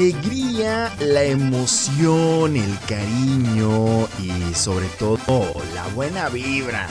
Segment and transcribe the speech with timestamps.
[0.00, 6.88] Alegría, la emoción, el cariño y sobre todo la buena vibra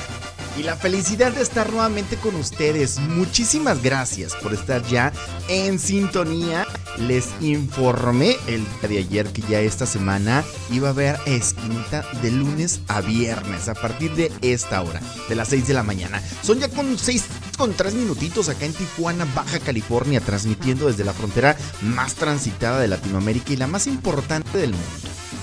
[0.59, 2.99] y la felicidad de estar nuevamente con ustedes.
[2.99, 5.11] Muchísimas gracias por estar ya
[5.47, 6.67] en sintonía.
[6.97, 12.29] Les informé el día de ayer que ya esta semana iba a haber esquinita de
[12.29, 16.21] lunes a viernes a partir de esta hora, de las 6 de la mañana.
[16.43, 17.23] Son ya con 6
[17.59, 22.87] con 3 minutitos acá en Tijuana, Baja California, transmitiendo desde la frontera más transitada de
[22.87, 24.87] Latinoamérica y la más importante del mundo.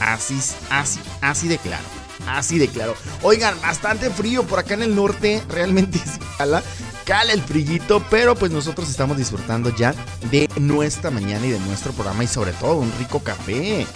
[0.00, 0.40] Así,
[0.70, 1.84] así, así de claro.
[2.26, 2.94] Así de claro.
[3.20, 5.42] Oigan, bastante frío por acá en el norte.
[5.50, 6.00] Realmente
[6.38, 6.62] cala.
[7.04, 8.02] Cala el frillito.
[8.08, 9.94] Pero pues nosotros estamos disfrutando ya
[10.30, 12.24] de nuestra mañana y de nuestro programa.
[12.24, 13.86] Y sobre todo un rico café.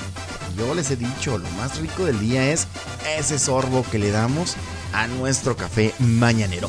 [0.59, 2.67] Yo les he dicho, lo más rico del día es
[3.17, 4.57] ese sorbo que le damos
[4.93, 6.69] a nuestro café mañanero.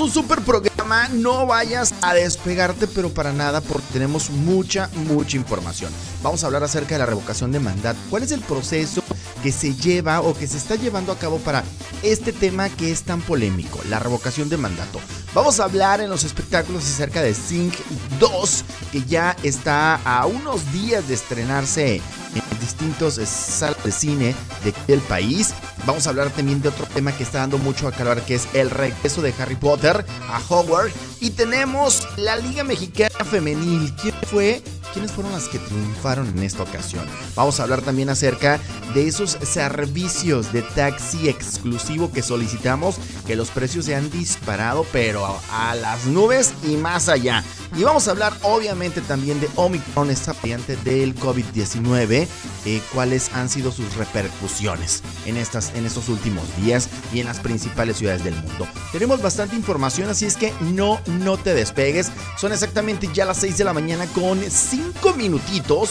[0.00, 5.92] Un super programa, no vayas a despegarte, pero para nada, porque tenemos mucha, mucha información.
[6.22, 8.00] Vamos a hablar acerca de la revocación de mandato.
[8.08, 9.02] ¿Cuál es el proceso
[9.42, 11.62] que se lleva o que se está llevando a cabo para
[12.02, 14.98] este tema que es tan polémico, la revocación de mandato?
[15.34, 17.74] Vamos a hablar en los espectáculos acerca de Sync
[18.18, 22.00] 2, que ya está a unos días de estrenarse
[22.34, 24.34] en distintos salas de cine
[24.64, 25.54] de el país.
[25.86, 28.48] Vamos a hablar también de otro tema que está dando mucho a calor, que es
[28.54, 30.94] el regreso de Harry Potter a Hogwarts.
[31.20, 33.94] Y tenemos la Liga Mexicana Femenil.
[34.00, 34.62] ¿Quién fue
[34.92, 37.06] ¿Quiénes fueron las que triunfaron en esta ocasión?
[37.34, 38.60] Vamos a hablar también acerca
[38.94, 42.96] de esos servicios de taxi exclusivo que solicitamos,
[43.26, 47.42] que los precios se han disparado, pero a las nubes y más allá.
[47.74, 52.26] Y vamos a hablar obviamente también de Omicron, esta variante del COVID-19,
[52.66, 57.40] eh, cuáles han sido sus repercusiones en, estas, en estos últimos días y en las
[57.40, 58.68] principales ciudades del mundo.
[58.92, 62.12] Tenemos bastante información, así es que no, no te despegues.
[62.36, 64.81] Son exactamente ya las 6 de la mañana con 5
[65.16, 65.90] minutitos.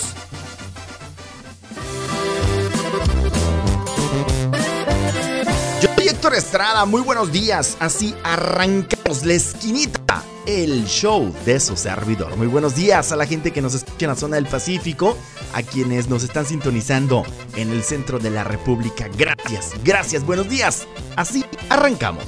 [5.81, 7.77] Yo soy Héctor Estrada, muy buenos días.
[7.79, 12.35] Así arrancamos la esquinita el show de su servidor.
[12.35, 15.17] Muy buenos días a la gente que nos escucha en la zona del Pacífico,
[15.53, 17.23] a quienes nos están sintonizando
[17.55, 19.07] en el centro de la República.
[19.17, 20.87] Gracias, gracias, buenos días.
[21.15, 22.25] Así arrancamos.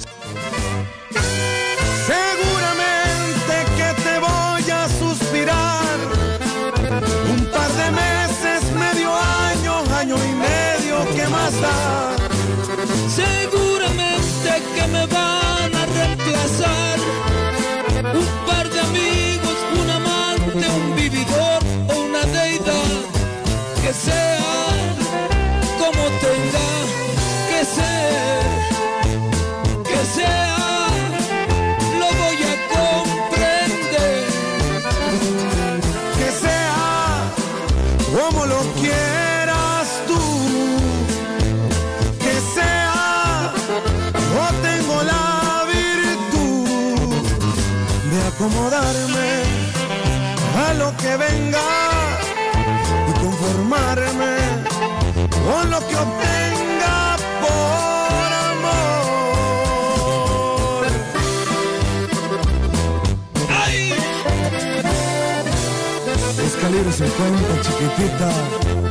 [66.86, 68.30] Es calibre 50, chiquitita.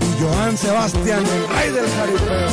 [0.01, 2.50] Y Joan Sebastián, el rey del jaripeo.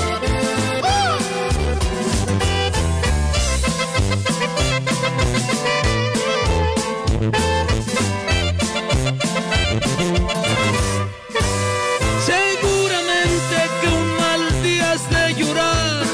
[12.27, 16.05] Seguramente que un mal día has de llorar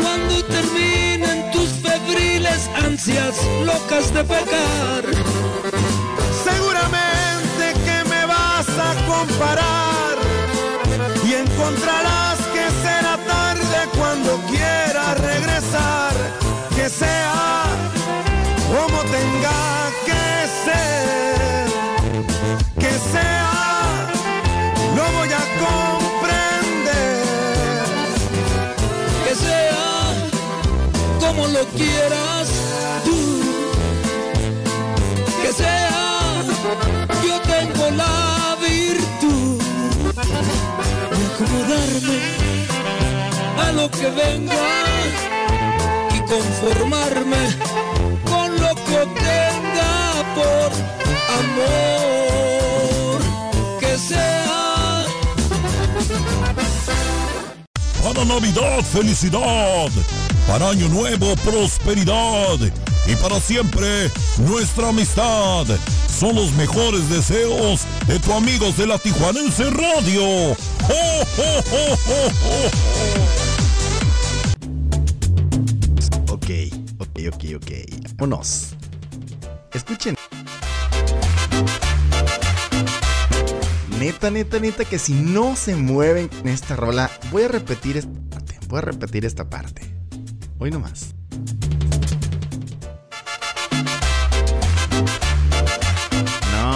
[0.00, 5.23] cuando terminen tus febriles ansias locas de pecar.
[11.24, 16.12] Y encontrarás que será tarde cuando quieras regresar.
[16.74, 17.64] Que sea
[18.68, 21.23] como tenga que ser.
[43.84, 44.54] Lo que venga
[46.14, 47.36] y conformarme
[48.24, 50.72] con lo que obtenga por
[51.40, 53.20] amor.
[53.80, 55.04] Que sea
[58.02, 59.90] Para Navidad, felicidad.
[60.46, 62.58] Para Año Nuevo, prosperidad.
[63.06, 65.66] Y para siempre, nuestra amistad.
[66.08, 70.22] Son los mejores deseos de tu amigos de la Tijuanense Radio.
[70.22, 72.83] ¡Oh, oh, oh,
[77.34, 77.70] ok, ok.
[78.16, 78.74] Vámonos.
[79.72, 80.14] Escuchen.
[83.98, 88.20] Neta, neta, neta, que si no se mueven con esta rola, voy a repetir esta
[88.30, 88.58] parte.
[88.68, 89.82] Voy a repetir esta parte.
[90.58, 91.13] Hoy nomás.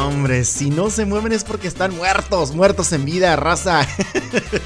[0.08, 3.86] Hombre, si no se mueven es porque están muertos, muertos en vida, raza.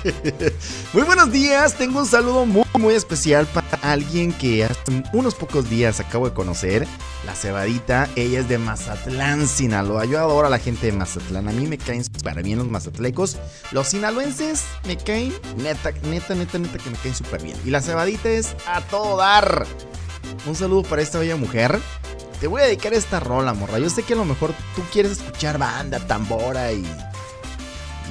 [0.93, 5.69] Muy buenos días, tengo un saludo muy, muy especial para alguien que hace unos pocos
[5.69, 6.87] días acabo de conocer,
[7.27, 8.09] la cebadita.
[8.15, 10.05] Ella es de Mazatlán, Sinaloa.
[10.05, 13.37] Yo adoro a la gente de Mazatlán, a mí me caen súper bien los mazatlecos.
[13.73, 17.57] Los sinaloenses me caen, neta, neta, neta, neta, que me caen súper bien.
[17.67, 19.67] Y la cebadita es a todo dar.
[20.47, 21.81] Un saludo para esta bella mujer.
[22.43, 23.79] Te voy a dedicar esta rola, morra.
[23.79, 26.85] Yo sé que a lo mejor tú quieres escuchar banda, tambora y.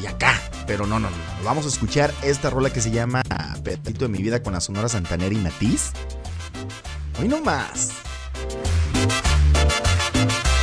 [0.01, 0.41] y acá.
[0.65, 1.17] Pero no, no, no.
[1.43, 3.23] Vamos a escuchar esta rola que se llama
[3.61, 5.91] Pedacito de mi vida con la Sonora Santanera y Matiz.
[7.19, 7.89] Hoy no más.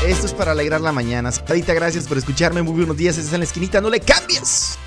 [0.07, 1.31] Esto es para alegrar la mañana.
[1.31, 2.63] Sadita, gracias por escucharme.
[2.63, 3.19] Muy buenos días.
[3.19, 3.83] Estás en la esquinita.
[3.83, 4.79] No le cambies.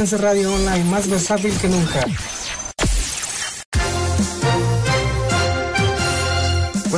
[0.00, 2.06] Radio Online, más versátil que nunca.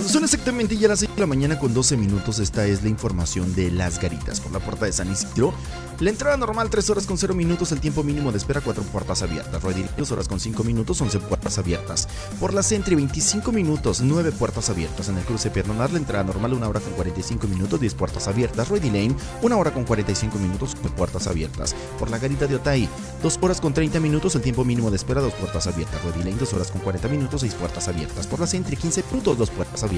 [0.03, 2.89] Cuando son exactamente ya las 6 de la mañana con 12 minutos, esta es la
[2.89, 4.41] información de las garitas.
[4.41, 5.55] Por la puerta de San Isidro,
[6.01, 9.23] la entrada normal 3 horas con 0 minutos, el tiempo mínimo de espera 4 puertas
[9.23, 9.63] abiertas.
[9.63, 12.09] Rueda 2 horas con 5 minutos, 11 puertas abiertas.
[12.41, 15.09] Por la Sentry 25 minutos, 9 puertas abiertas.
[15.09, 18.69] En el cruce peatonal la entrada normal 1 hora con 45 minutos, 10 puertas abiertas.
[18.69, 21.77] Rueda Lane 1 hora con 45 minutos, 9 puertas abiertas.
[22.01, 22.89] Por la garita de Otay
[23.23, 26.03] 2 horas con 30 minutos, el tiempo mínimo de espera 2 puertas abiertas.
[26.03, 28.27] Rueda Lane 2 horas con 40 minutos, 6 puertas abiertas.
[28.27, 29.92] Por la Sentry 15 minutos, 2 puertas abiertas.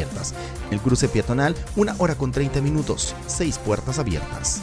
[0.71, 4.63] El cruce peatonal 1 hora con 30 minutos, 6 puertas abiertas.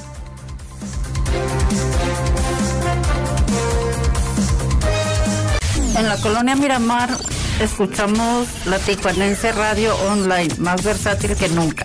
[5.95, 7.09] En la colonia Miramar
[7.59, 11.83] escuchamos la Tijuanense Radio Online, más versátil que nunca.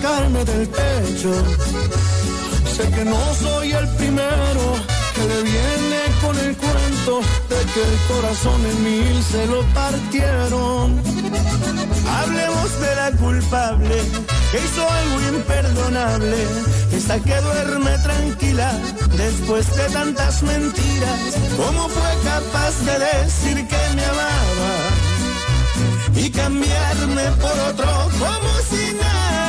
[0.00, 1.32] Sacarme del pecho.
[2.74, 4.76] Sé que no soy el primero
[5.14, 11.02] que le viene con el cuento de que el corazón en mil se lo partieron.
[12.20, 13.96] Hablemos de la culpable
[14.50, 16.36] que hizo algo imperdonable.
[16.92, 18.72] Esa que duerme tranquila
[19.16, 21.20] después de tantas mentiras.
[21.56, 24.74] ¿Cómo fue capaz de decir que me amaba
[26.14, 29.39] y cambiarme por otro como si nada?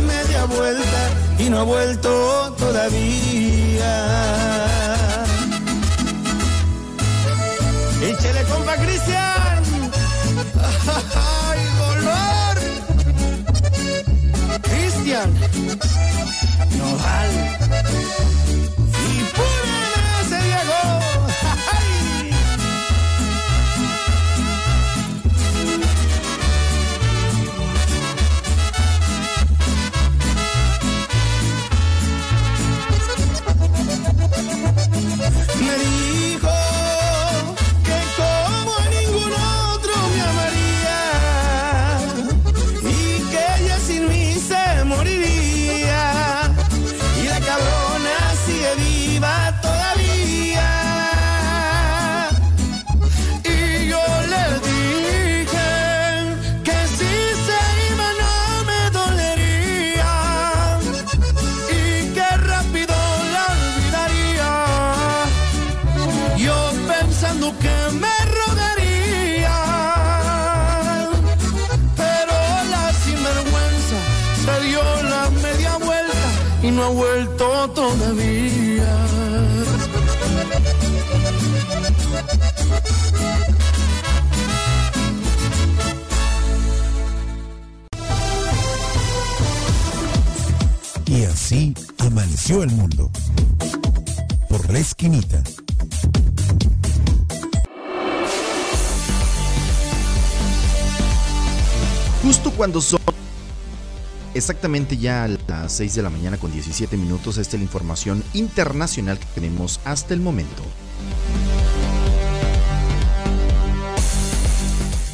[0.00, 3.92] Media vuelta y no ha vuelto todavía.
[8.02, 9.62] Échale, compa Cristian.
[11.48, 12.54] ¡Ay, dolor!
[14.62, 15.30] Cristian.
[16.78, 17.30] Nodal.
[18.46, 18.47] Y
[92.48, 93.10] el mundo.
[94.48, 95.42] Por la esquinita.
[102.22, 103.00] Justo cuando son
[104.32, 108.24] exactamente ya a las 6 de la mañana con 17 minutos, esta es la información
[108.32, 110.62] internacional que tenemos hasta el momento.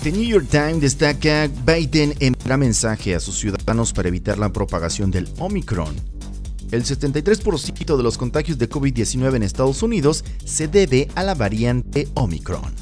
[0.05, 5.11] The New York Times destaca Biden enviará mensaje a sus ciudadanos para evitar la propagación
[5.11, 6.14] del Omicron.
[6.75, 12.09] El 73% de los contagios de COVID-19 en Estados Unidos se debe a la variante
[12.15, 12.75] Omicron.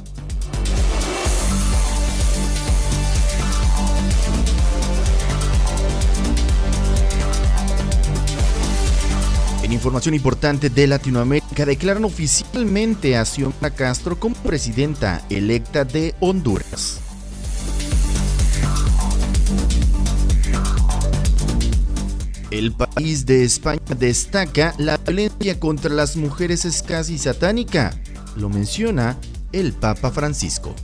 [9.63, 17.02] En información importante de Latinoamérica, declaran oficialmente a Xiomara Castro como presidenta electa de Honduras.
[22.53, 27.99] El país de España destaca la violencia contra las mujeres es casi satánica.
[28.37, 29.17] Lo menciona
[29.53, 30.75] el Papa Francisco.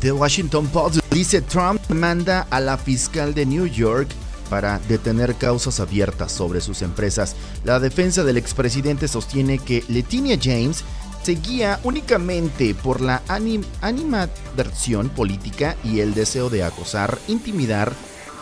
[0.00, 4.08] The Washington Post dice Trump manda a la fiscal de New York
[4.50, 7.36] para detener causas abiertas sobre sus empresas.
[7.64, 10.84] La defensa del expresidente sostiene que Letinia James
[11.22, 17.92] se guía únicamente por la anim animadversión política y el deseo de acosar, intimidar,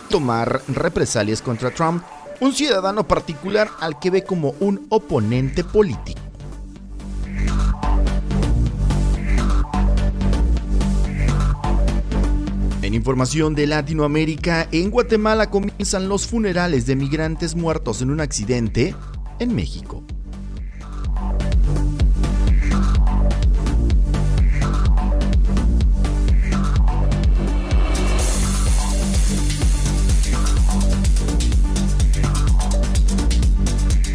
[0.09, 2.03] tomar represalias contra Trump,
[2.41, 6.19] un ciudadano particular al que ve como un oponente político.
[12.93, 18.95] Información de Latinoamérica, en Guatemala comienzan los funerales de migrantes muertos en un accidente
[19.39, 20.03] en México.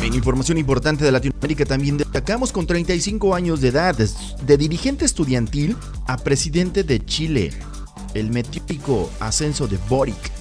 [0.01, 5.77] En información importante de Latinoamérica también destacamos con 35 años de edad, de dirigente estudiantil
[6.07, 7.51] a presidente de Chile,
[8.15, 10.39] el meteórico ascenso de Boric.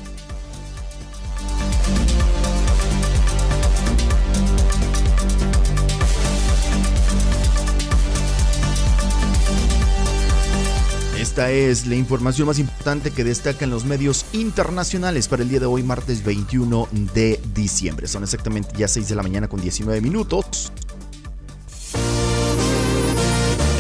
[11.38, 15.68] Esta es la información más importante que destacan los medios internacionales para el día de
[15.68, 18.08] hoy, martes 21 de diciembre.
[18.08, 20.72] Son exactamente ya 6 de la mañana con 19 minutos.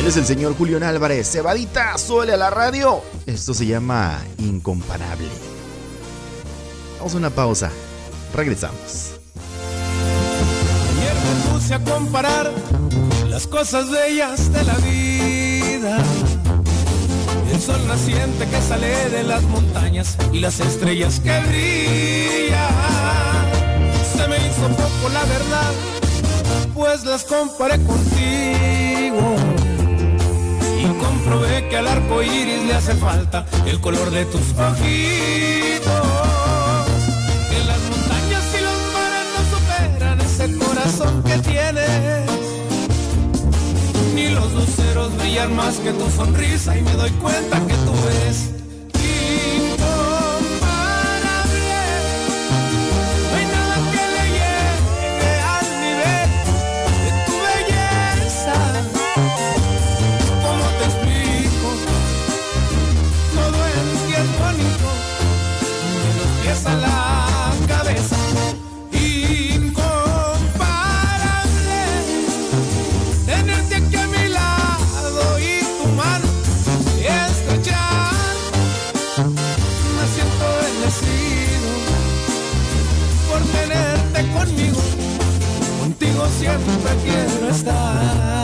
[0.08, 1.30] Es el señor Julián Álvarez.
[1.30, 3.02] Cebadita, suele a la radio.
[3.26, 5.28] Esto se llama Incomparable.
[6.98, 7.70] Vamos a una pausa.
[8.34, 9.20] Regresamos.
[10.96, 12.54] Ayer me puse a comparar
[13.28, 15.98] las cosas bellas de la vida.
[17.52, 22.56] El sol naciente que sale de las montañas y las estrellas que brillan.
[24.16, 25.74] Se me hizo poco la verdad,
[26.74, 29.57] pues las comparé contigo.
[30.96, 34.78] Comprobé que al arco iris le hace falta el color de tus ojitos.
[37.50, 42.30] Que las montañas y los mares no superan ese corazón que tienes.
[44.16, 48.57] Ni los luceros brillan más que tu sonrisa y me doy cuenta que tú eres
[86.38, 88.37] siempre quiero estar.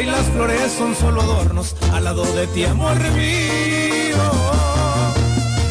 [0.00, 4.24] Y las flores son solo adornos al lado de ti, amor mío.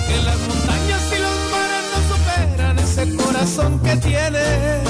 [0.08, 4.82] Que las montañas y los mares no superan ese corazón que tienes.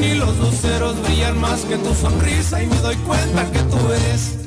[0.00, 4.41] Ni los luceros brillan más que tu sonrisa y me doy cuenta que tú eres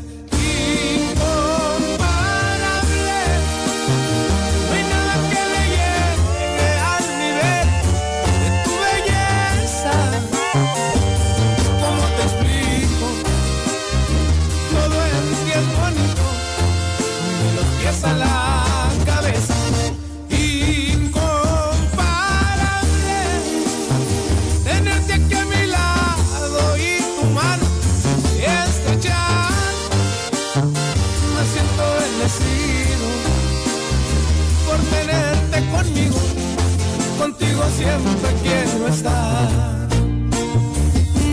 [37.76, 39.88] siempre quiero estar.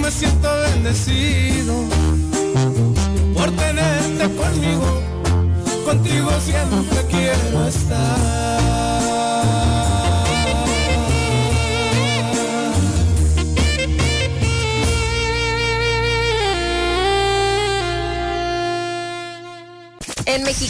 [0.01, 1.75] Me siento bendecido
[3.35, 4.89] por tenerte conmigo,
[5.85, 8.22] contigo siempre quiero estar.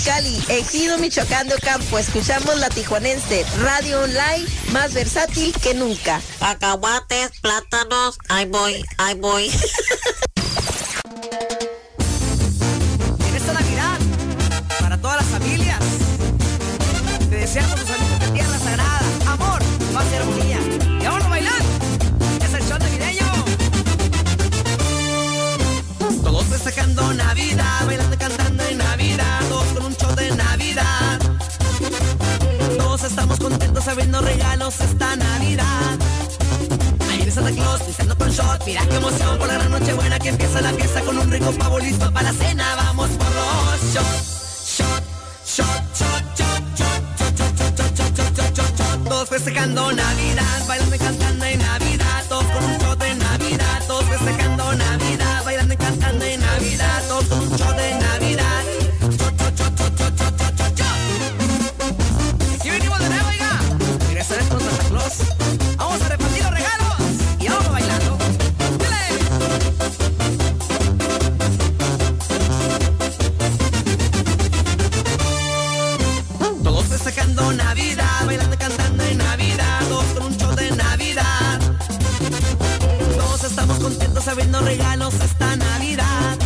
[0.04, 6.20] Mexicali, Ejido Michoacán de Ocampo, escuchamos la tijuanense, radio online más versátil que nunca.
[6.40, 9.48] Cacahuates, plátanos, ahí voy, ahí voy.
[13.28, 13.98] En esta Navidad,
[14.80, 15.78] para todas las familias,
[17.30, 18.11] te deseamos un saludo
[33.02, 35.98] Todos estamos contentos abriendo regalos esta Navidad.
[37.10, 40.20] Ahí viene Santa Claus, pisando con shot, mira qué emoción por la gran noche buena
[40.20, 42.64] que empieza la fiesta con un rico pavo listo para la cena.
[42.76, 45.02] Vamos por los shots, shot,
[45.44, 49.08] shot, shot, shot, shot, shot, shot, shot, shot, shot, shot, shot, shot, shot.
[49.08, 54.04] Todos festejando Navidad, bailando y cantando en Navidad, todos con un shot de Navidad, todos
[54.04, 58.62] festejando Navidad, bailando y cantando en Navidad, todos con un shot de Navidad.
[59.00, 60.51] Shot, shot, shot, shot, shot, shot,
[84.32, 86.38] abriendo regalos esta Navidad.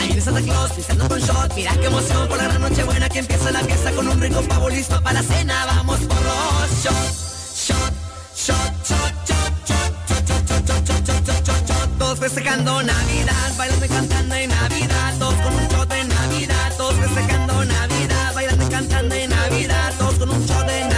[0.00, 3.20] Ahí viene Santa Claus, pisando con shot, mira qué emoción por la noche buena que
[3.20, 5.64] empieza la fiesta con un rico pavo listo para la cena.
[5.66, 7.94] Vamos por los shots, shot,
[8.34, 11.98] shot, shot, shot, shot, shot, shot, shot, shot, shot, shot, shot, shot, shot.
[11.98, 16.94] Todos festejando Navidad, bailando y cantando en Navidad, todos con un shot de Navidad, todos
[16.96, 20.91] festejando Navidad, bailando y cantando en Navidad, todos con un shot de Navidad.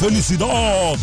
[0.00, 0.96] Felicidad.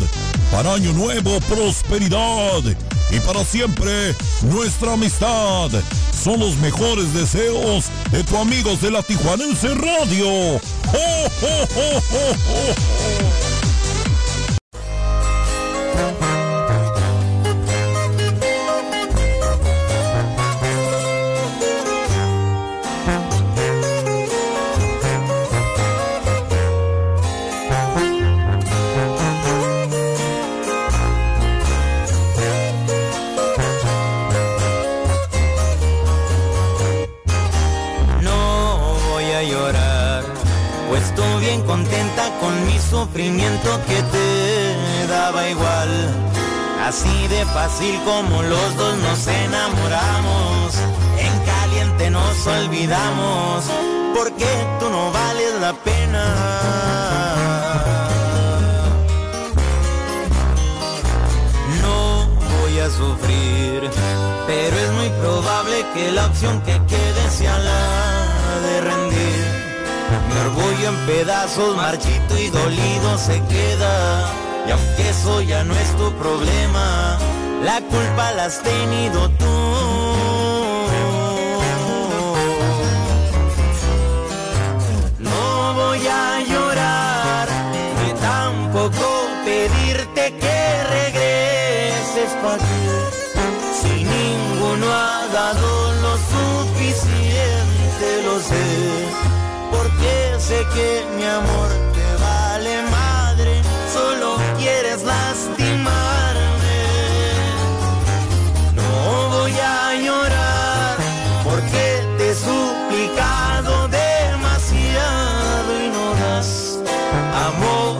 [0.51, 2.63] Para Año Nuevo, prosperidad.
[3.11, 5.69] Y para siempre, nuestra amistad.
[6.11, 10.27] Son los mejores deseos de tu amigos de la Tijuanense Radio.
[10.27, 12.96] ¡Oh, oh, oh!
[47.67, 50.73] Fácil como los dos nos enamoramos,
[51.19, 53.65] en caliente nos olvidamos,
[54.15, 54.47] porque
[54.79, 56.23] tú no vales la pena.
[61.81, 62.27] No
[62.89, 63.89] sufrir.
[64.47, 69.45] Pero es muy probable que la opción que quede sea la de rendir.
[70.29, 74.31] Mi orgullo en pedazos, marchito y dolido se queda.
[74.67, 77.17] Y aunque eso ya no es tu problema,
[77.63, 79.45] la culpa la has tenido tú.
[85.19, 87.47] No voy a llorar,
[88.03, 92.85] ni tampoco pedirte que regreses para aquí.
[93.81, 98.65] Si ninguno ha dado lo suficiente, lo sé.
[99.71, 103.61] Porque sé que mi amor te vale madre,
[103.93, 105.56] solo quieres lastimarme.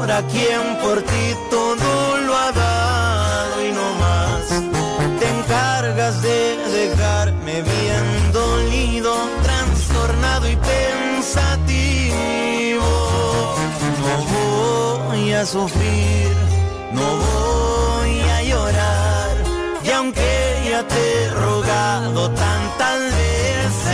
[0.10, 4.48] A quien por ti todo lo ha dado y no más
[5.20, 12.16] te encargas de dejarme bien dolido, trastornado y pensativo.
[14.02, 14.14] No
[15.10, 16.32] voy a sufrir,
[16.94, 19.36] no voy a llorar
[19.84, 23.88] y aunque ya te he rogado tantas veces,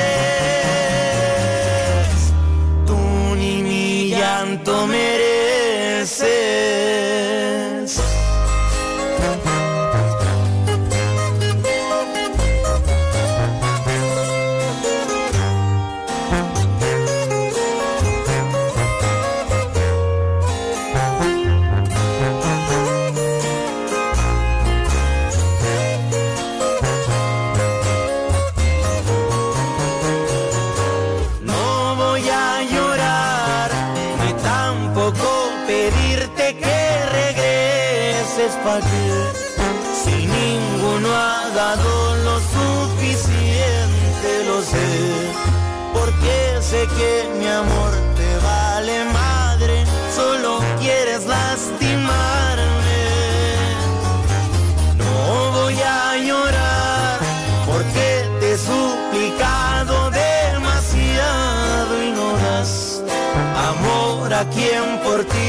[2.86, 2.97] tú
[3.36, 5.23] ni mi llanto mereces.
[46.74, 49.76] Sé que mi amor te vale madre,
[50.20, 50.50] solo
[50.82, 53.04] quieres lastimarme.
[55.02, 57.20] No voy a llorar
[57.70, 58.08] porque
[58.40, 59.94] te he suplicado
[60.26, 63.04] demasiado y no das
[63.72, 65.48] amor a quien por ti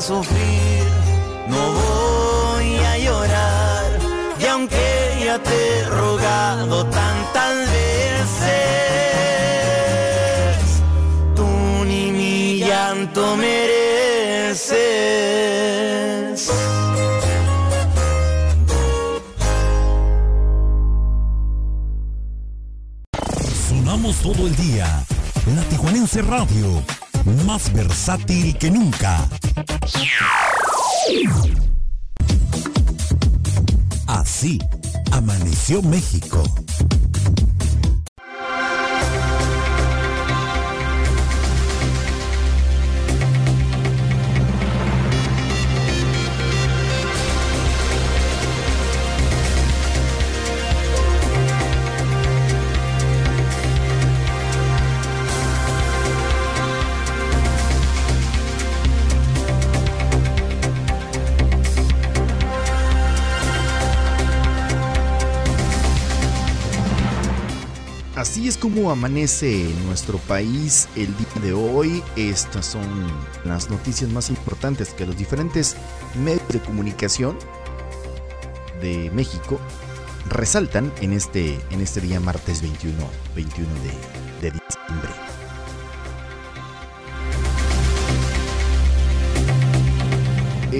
[0.00, 0.84] sufrir,
[1.48, 3.98] no voy a llorar
[4.38, 8.52] y aunque ya te he rogado tantas veces,
[11.34, 11.46] tú
[11.86, 13.76] ni mi llanto mereces.
[23.68, 24.86] Sonamos todo el día.
[25.54, 26.82] La Tijuanense Radio,
[27.44, 29.28] más versátil que nunca.
[34.06, 34.58] Así
[35.12, 36.42] amaneció México.
[68.28, 72.02] Así es como amanece nuestro país el día de hoy.
[72.16, 73.06] Estas son
[73.44, 75.76] las noticias más importantes que los diferentes
[76.24, 77.38] medios de comunicación
[78.82, 79.60] de México
[80.28, 82.96] resaltan en este, en este día martes 21,
[83.36, 83.90] 21 de,
[84.42, 85.25] de diciembre.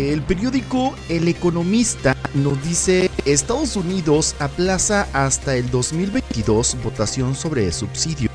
[0.07, 8.31] El periódico El Economista nos dice Estados Unidos aplaza hasta el 2022 votación sobre subsidios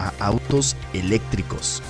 [0.00, 1.84] a autos eléctricos.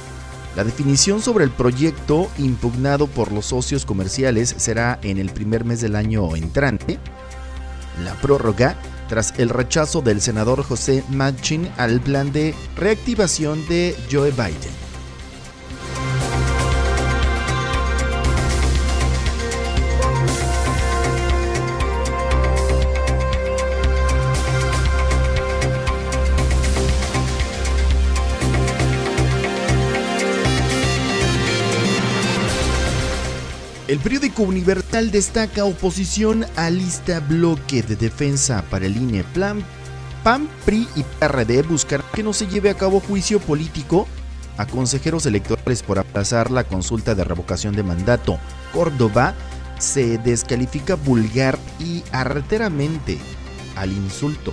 [0.57, 5.81] La definición sobre el proyecto impugnado por los socios comerciales será en el primer mes
[5.81, 6.99] del año entrante.
[8.05, 8.77] La prórroga
[9.09, 14.84] tras el rechazo del senador José Manchin al plan de reactivación de Joe Biden.
[33.95, 39.23] El periódico Universal destaca oposición a lista bloque de defensa para el INE.
[39.23, 39.65] Plan,
[40.25, 44.09] PAN, PRI y PRD buscarán que no se lleve a cabo juicio político
[44.57, 48.41] a consejeros electorales por aplazar la consulta de revocación de mandato.
[48.73, 49.37] Córdoba
[49.79, 53.21] se descalifica vulgar y arteramente
[53.77, 54.53] al insulto.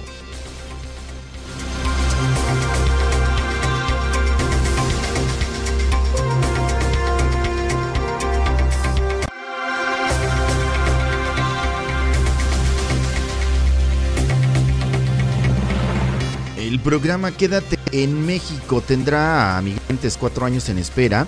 [16.82, 21.28] Programa Quédate en México tendrá a migrantes cuatro años en espera.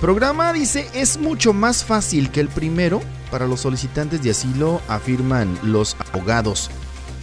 [0.00, 5.58] Programa dice es mucho más fácil que el primero para los solicitantes de asilo, afirman
[5.62, 6.70] los abogados.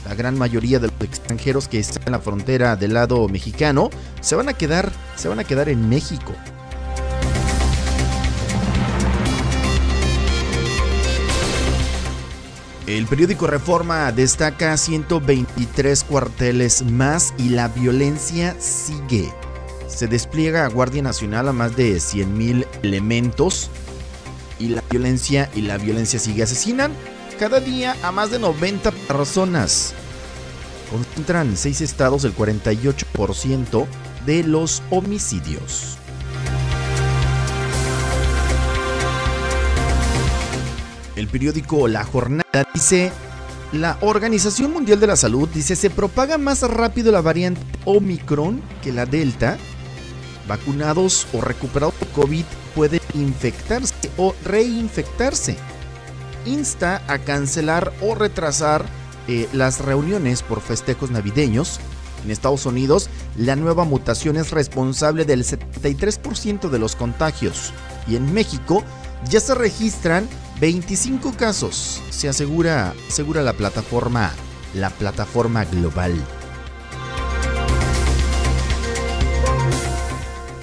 [0.08, 3.90] La gran mayoría de los extranjeros que están en la frontera del lado mexicano
[4.22, 6.34] se van a quedar, se van a quedar en México.
[12.90, 19.32] El periódico Reforma destaca 123 cuarteles más y la violencia sigue.
[19.88, 23.70] Se despliega a Guardia Nacional a más de 100.000 elementos
[24.58, 26.42] y la violencia y la violencia sigue.
[26.42, 26.92] Asesinan
[27.40, 29.94] cada día a más de 90 personas.
[30.90, 33.86] Concentran en seis estados el 48%
[34.26, 35.99] de los homicidios.
[41.20, 43.12] El periódico La Jornada dice,
[43.74, 48.94] la Organización Mundial de la Salud dice, se propaga más rápido la variante Omicron que
[48.94, 49.58] la Delta.
[50.48, 55.58] Vacunados o recuperados de COVID pueden infectarse o reinfectarse.
[56.46, 58.86] Insta a cancelar o retrasar
[59.28, 61.82] eh, las reuniones por festejos navideños.
[62.24, 67.74] En Estados Unidos, la nueva mutación es responsable del 73% de los contagios.
[68.08, 68.86] Y en México
[69.30, 70.26] ya se registran
[70.60, 74.34] 25 casos, se asegura, asegura la plataforma,
[74.74, 76.14] la plataforma global.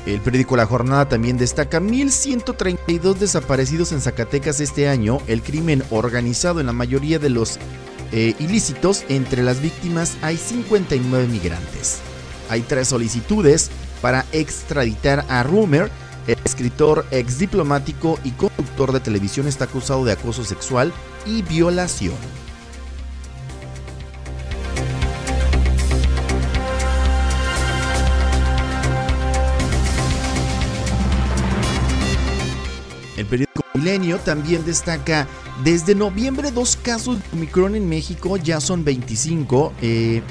[0.05, 5.19] El periódico La Jornada también destaca 1.132 desaparecidos en Zacatecas este año.
[5.27, 7.59] El crimen organizado en la mayoría de los
[8.13, 12.01] eh, ilícitos, entre las víctimas hay 59 migrantes.
[12.51, 13.71] Hay tres solicitudes
[14.01, 15.91] para extraditar a Rumer.
[16.27, 20.93] El escritor ex diplomático y conductor de televisión está acusado de acoso sexual
[21.25, 22.15] y violación.
[33.17, 35.27] El periódico Milenio también destaca
[35.65, 39.73] desde noviembre dos casos de Omicron en México, ya son 25.
[39.81, 40.23] Eh,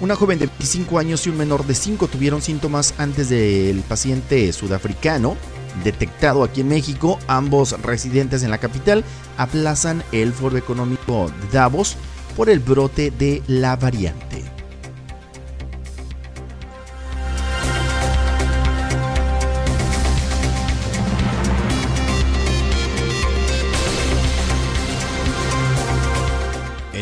[0.00, 4.52] una joven de 25 años y un menor de 5 tuvieron síntomas antes del paciente
[4.52, 5.36] sudafricano
[5.84, 7.18] detectado aquí en México.
[7.26, 9.04] Ambos residentes en la capital
[9.36, 11.96] aplazan el foro económico de Davos
[12.36, 14.59] por el brote de la variante.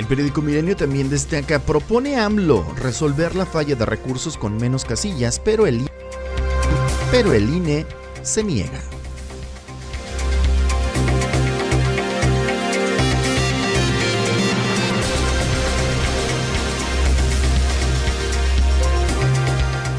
[0.09, 5.67] Periódico Milenio también destaca, propone AMLO resolver la falla de recursos con menos casillas, pero
[5.67, 5.87] el,
[7.11, 7.87] pero el INE
[8.23, 8.81] se niega.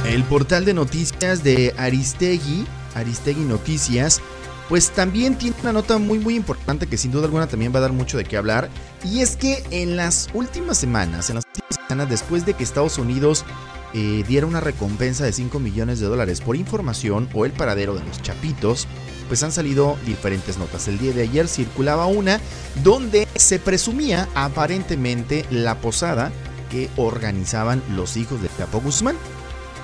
[0.05, 4.21] El portal de noticias de Aristegui, Aristegui Noticias,
[4.69, 7.81] pues también tiene una nota muy muy importante que sin duda alguna también va a
[7.81, 8.69] dar mucho de qué hablar.
[9.03, 12.99] Y es que en las últimas semanas, en las últimas semanas, después de que Estados
[12.99, 13.45] Unidos
[13.93, 18.03] eh, diera una recompensa de 5 millones de dólares por información o el paradero de
[18.03, 18.87] los chapitos,
[19.27, 20.87] pues han salido diferentes notas.
[20.87, 22.39] El día de ayer circulaba una
[22.83, 26.31] donde se presumía aparentemente la posada
[26.69, 29.15] que organizaban los hijos de Chapo Guzmán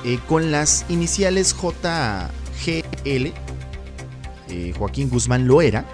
[0.04, 3.34] eh, con las iniciales JGL,
[4.50, 5.86] eh, Joaquín Guzmán Loera,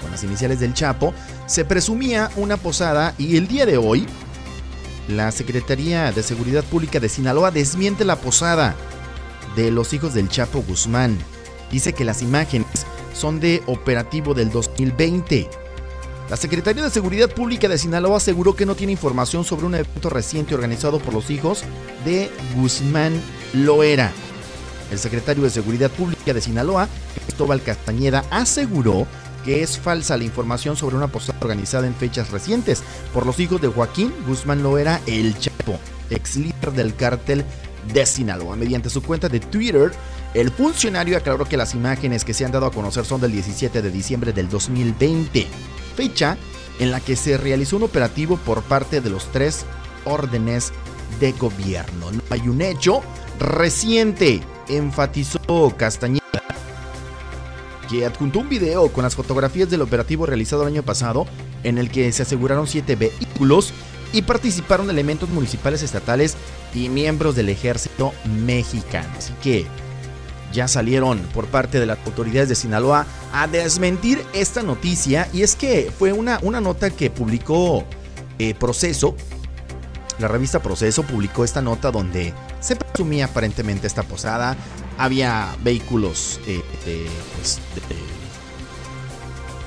[0.00, 1.12] con las iniciales del Chapo,
[1.46, 4.06] se presumía una posada y el día de hoy
[5.08, 8.76] la Secretaría de Seguridad Pública de Sinaloa desmiente la posada
[9.56, 11.18] de los hijos del Chapo Guzmán.
[11.72, 15.48] Dice que las imágenes son de operativo del 2020.
[16.28, 20.10] La Secretaría de Seguridad Pública de Sinaloa aseguró que no tiene información sobre un evento
[20.10, 21.64] reciente organizado por los hijos
[22.04, 23.18] de Guzmán
[23.54, 24.12] Loera.
[24.90, 26.88] El secretario de Seguridad Pública de Sinaloa,
[27.24, 29.06] Cristóbal Castañeda, aseguró
[29.44, 32.82] que es falsa la información sobre una posada organizada en fechas recientes
[33.12, 35.78] por los hijos de Joaquín Guzmán Loera El Chapo,
[36.10, 37.44] ex líder del cártel
[37.92, 38.56] de Sinaloa.
[38.56, 39.92] Mediante su cuenta de Twitter,
[40.34, 43.82] el funcionario aclaró que las imágenes que se han dado a conocer son del 17
[43.82, 45.46] de diciembre del 2020,
[45.96, 46.36] fecha
[46.78, 49.64] en la que se realizó un operativo por parte de los tres
[50.04, 50.72] órdenes
[51.20, 52.12] de gobierno.
[52.12, 53.02] No hay un hecho
[53.38, 56.22] reciente, enfatizó Castañeda,
[57.88, 61.26] que adjuntó un video con las fotografías del operativo realizado el año pasado,
[61.64, 63.72] en el que se aseguraron siete vehículos
[64.12, 66.36] y participaron elementos municipales, estatales
[66.74, 68.12] y miembros del ejército
[68.44, 69.08] mexicano.
[69.16, 69.66] Así que
[70.52, 75.54] ya salieron por parte de las autoridades de Sinaloa a desmentir esta noticia y es
[75.54, 77.84] que fue una, una nota que publicó
[78.38, 79.14] eh, Proceso,
[80.18, 84.56] la revista Proceso publicó esta nota donde se presumía aparentemente esta posada,
[84.96, 86.60] había vehículos eh,
[87.36, 87.60] pues,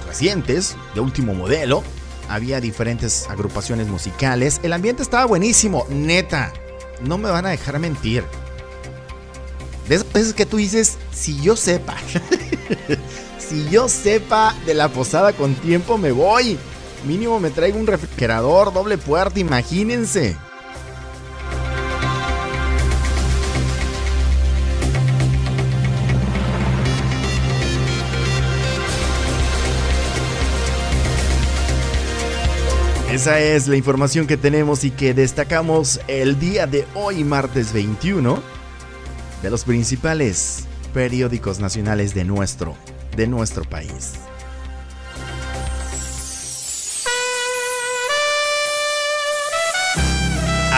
[0.07, 1.83] recientes, de último modelo,
[2.29, 6.51] había diferentes agrupaciones musicales, el ambiente estaba buenísimo, neta,
[7.01, 8.23] no me van a dejar mentir.
[9.87, 11.95] De esas veces que tú dices, si yo sepa,
[13.39, 16.57] si yo sepa de la posada con tiempo me voy.
[17.05, 20.37] Mínimo me traigo un refrigerador, doble puerta, imagínense.
[33.11, 38.41] Esa es la información que tenemos y que destacamos el día de hoy, martes 21,
[39.41, 42.75] de los principales periódicos nacionales de nuestro,
[43.17, 44.13] de nuestro país.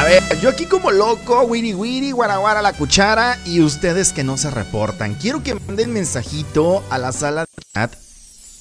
[0.03, 4.35] A ver, yo aquí como loco, wiri wiri, guaraguara la cuchara y ustedes que no
[4.35, 5.15] se reportan.
[5.15, 7.95] Quiero que manden mensajito a la sala de chat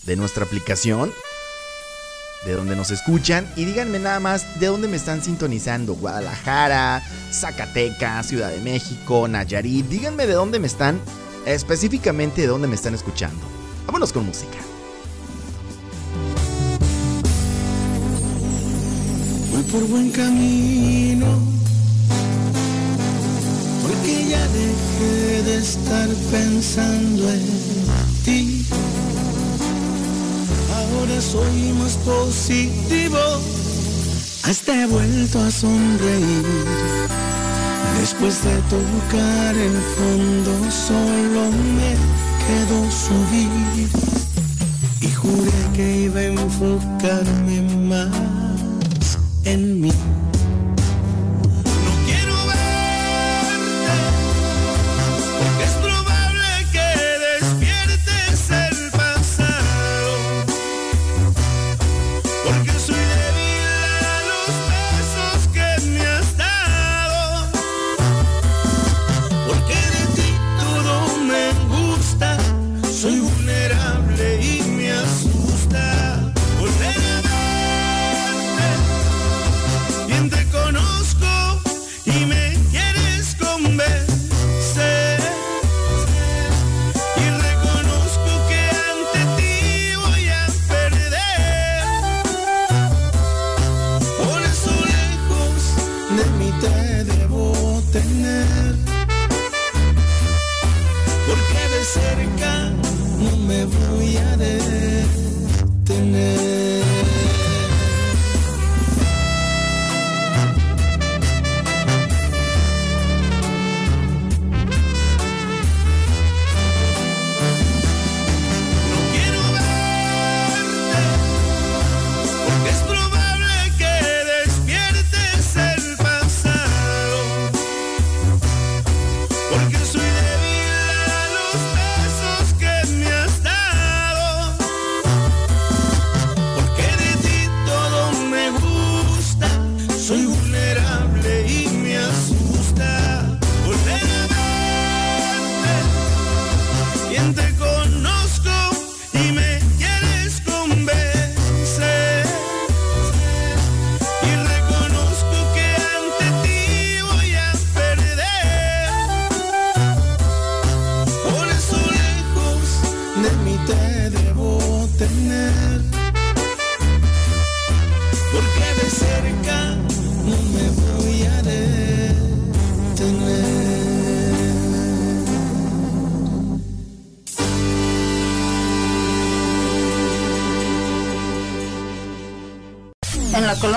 [0.05, 1.12] de nuestra aplicación
[2.47, 5.95] de donde nos escuchan y díganme nada más de dónde me están sintonizando.
[5.95, 9.86] Guadalajara, Zacatecas, Ciudad de México, Nayarit.
[9.86, 11.01] Díganme de dónde me están,
[11.45, 13.45] específicamente de dónde me están escuchando.
[13.86, 14.59] Vámonos con música.
[19.70, 21.26] Por buen camino,
[23.82, 27.42] porque ya dejé de estar pensando en
[28.22, 28.66] ti.
[30.76, 33.18] Ahora soy más positivo,
[34.42, 36.44] hasta he vuelto a sonreír.
[37.98, 41.96] Después de tocar el fondo, solo me
[42.44, 43.88] quedó subir.
[45.00, 48.41] Y juré que iba a enfocarme más
[49.45, 49.93] en mí.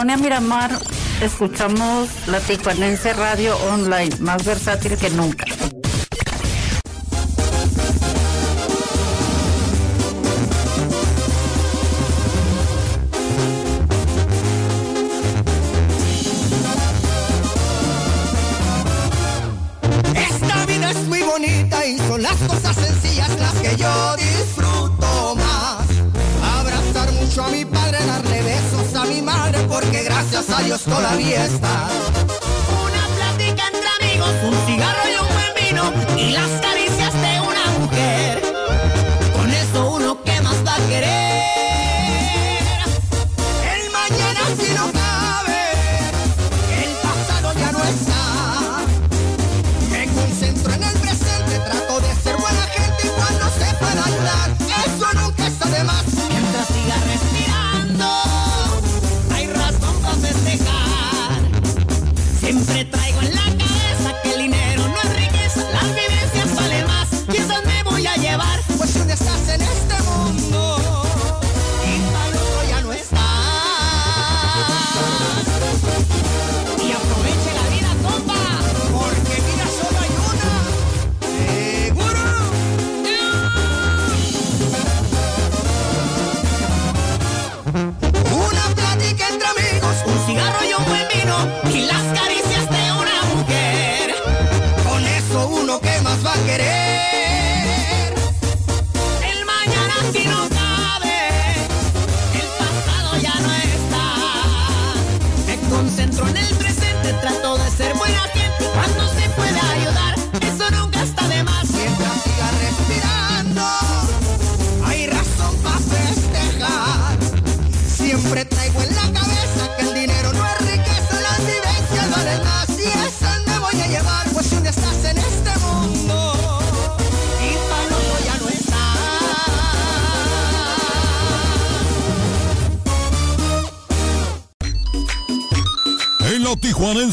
[0.05, 0.69] Sonia Miramar
[1.19, 5.44] escuchamos la Ticuanense Radio Online, más versátil que nunca.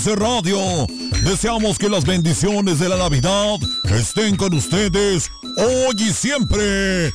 [0.02, 0.58] Ponce Radio.
[1.22, 7.14] Deseamos que las bendiciones de la Navidad estén con ustedes hoy y siempre.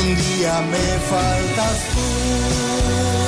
[0.00, 3.23] un día me faltas tú.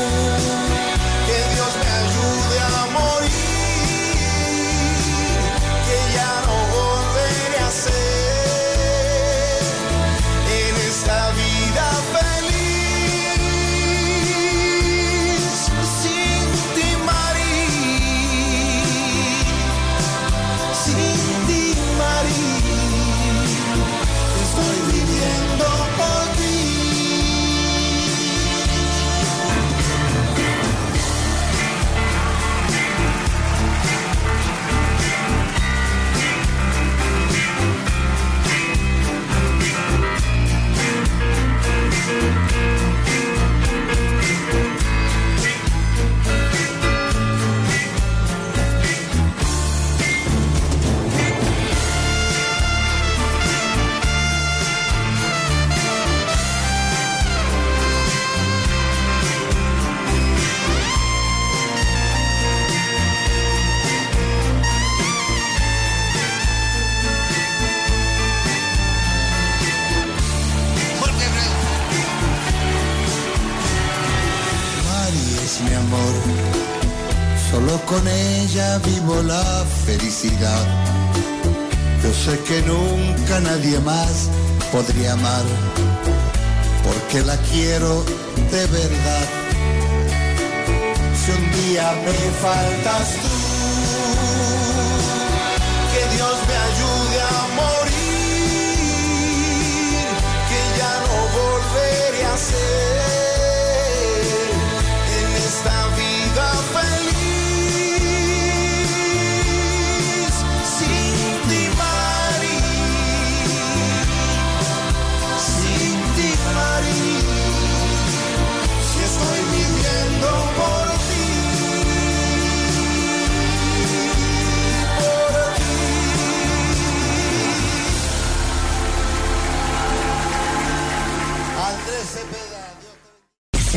[75.87, 76.14] amor.
[77.51, 80.64] Solo con ella vivo la felicidad.
[82.03, 84.28] Yo sé que nunca nadie más
[84.72, 85.45] podría amar,
[86.84, 88.05] porque la quiero
[88.53, 89.28] de verdad.
[91.20, 93.37] Si un día me faltas tú,
[95.93, 98.76] que Dios me ayude a morir,
[100.49, 102.86] que ya no volveré a ser.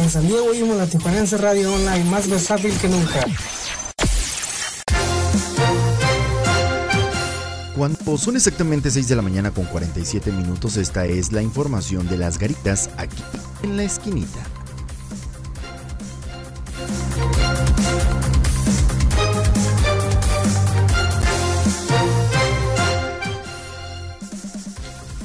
[0.10, 3.26] San Diego oímos la Tijuanense Radio Online, más versátil que nunca.
[7.76, 12.18] Cuando son exactamente 6 de la mañana con 47 minutos, esta es la información de
[12.18, 13.22] las garitas aquí
[13.62, 14.40] en la esquinita.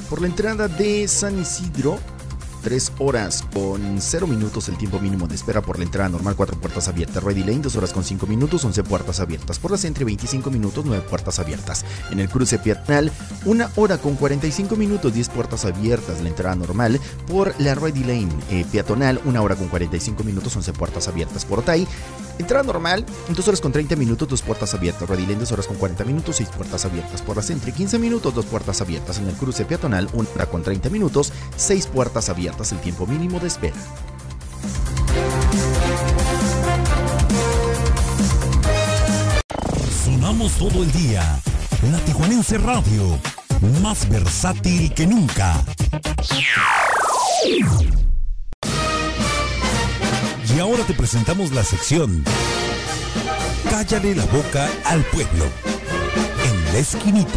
[0.09, 1.99] Por la entrada de San Isidro,
[2.65, 6.59] 3 horas con 0 minutos el tiempo mínimo de espera por la entrada normal, 4
[6.59, 7.23] puertas abiertas.
[7.23, 9.59] Ready Lane, 2 horas con 5 minutos, 11 puertas abiertas.
[9.59, 11.85] Por la Centre, 25 minutos, 9 puertas abiertas.
[12.09, 13.11] En el cruce peatonal,
[13.45, 16.23] 1 hora con 45 minutos, 10 puertas abiertas.
[16.23, 20.73] La entrada normal por la Ready Lane eh, peatonal, 1 hora con 45 minutos, 11
[20.73, 21.45] puertas abiertas.
[21.45, 21.87] Por Tai,
[22.39, 25.07] entrada normal, 2 horas con 30 minutos, 2 puertas abiertas.
[25.09, 27.21] Ready Lane, 2 horas con 40 minutos, 6 puertas abiertas.
[27.21, 29.17] Por la Centre, 15 minutos, 2 puertas abiertas.
[29.17, 32.71] En el cruce peatonal, 1 hora con 30 minutos, 6 puertas abiertas.
[32.71, 33.75] El tiempo mínimo de espera.
[40.03, 41.41] Sonamos todo el día.
[41.91, 43.19] La Tijuanense Radio,
[43.81, 45.63] más versátil que nunca.
[50.55, 52.23] Y ahora te presentamos la sección
[53.69, 55.45] Cállale la boca al pueblo.
[56.45, 57.29] En la esquinita.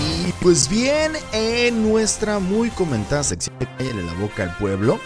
[0.00, 4.98] Y pues bien, en nuestra muy comentada sección de Cállale la boca al pueblo,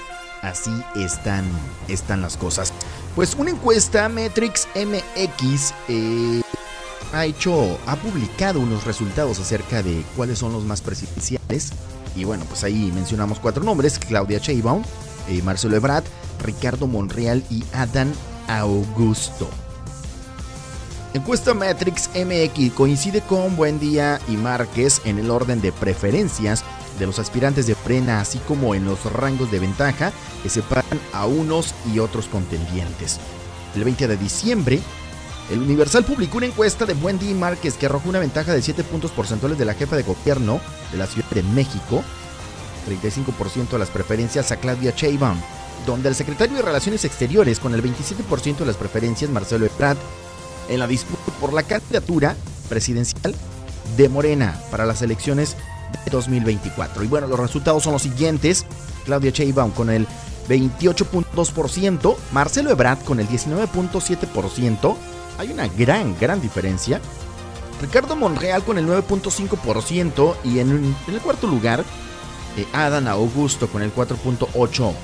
[0.42, 1.44] así están,
[1.88, 2.72] están las cosas.
[3.14, 6.42] Pues una encuesta Metrix MX eh,
[7.12, 11.72] ha hecho, ha publicado unos resultados acerca de cuáles son los más presidenciales.
[12.16, 14.82] Y bueno, pues ahí mencionamos cuatro nombres: Claudia Sheinbaum,
[15.28, 16.04] eh, Marcelo Ebrard,
[16.42, 18.12] Ricardo Monreal y Adán
[18.48, 19.48] Augusto.
[21.12, 26.64] Encuesta Matrix MX coincide con Buendía y Márquez en el orden de preferencias
[27.00, 31.26] de los aspirantes de Frena, así como en los rangos de ventaja que separan a
[31.26, 33.18] unos y otros contendientes.
[33.74, 34.80] El 20 de diciembre,
[35.50, 38.84] el Universal publicó una encuesta de Buendía y Márquez que arrojó una ventaja de 7
[38.84, 40.60] puntos porcentuales de la jefa de gobierno
[40.92, 42.04] de la Ciudad de México,
[42.88, 45.40] 35% de las preferencias a Claudia Sheinbaum,
[45.86, 49.98] donde el secretario de Relaciones Exteriores con el 27% de las preferencias Marcelo Ebrard
[50.68, 52.36] en la disputa por la candidatura
[52.68, 53.34] presidencial
[53.96, 55.56] de Morena para las elecciones
[55.92, 57.04] de 2024.
[57.04, 58.64] Y bueno, los resultados son los siguientes.
[59.04, 60.06] Claudia Sheinbaum con el
[60.48, 64.96] 28.2%, Marcelo Ebrard con el 19.7%.
[65.38, 67.00] Hay una gran, gran diferencia.
[67.80, 71.84] Ricardo Monreal con el 9.5% y en, en, el cuarto lugar,
[72.56, 74.94] eh, Adán Augusto con el 4.8%.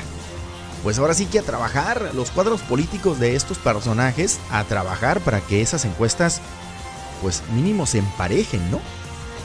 [0.83, 5.39] Pues ahora sí que a trabajar los cuadros políticos de estos personajes, a trabajar para
[5.41, 6.41] que esas encuestas,
[7.21, 8.79] pues mínimo se emparejen, ¿no?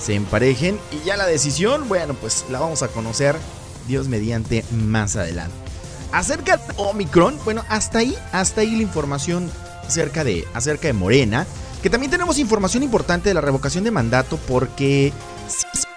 [0.00, 3.36] Se emparejen y ya la decisión, bueno, pues la vamos a conocer,
[3.86, 5.54] Dios mediante, más adelante.
[6.12, 9.50] Acerca de Omicron, bueno, hasta ahí, hasta ahí la información
[9.86, 11.46] acerca de, acerca de Morena,
[11.82, 15.12] que también tenemos información importante de la revocación de mandato porque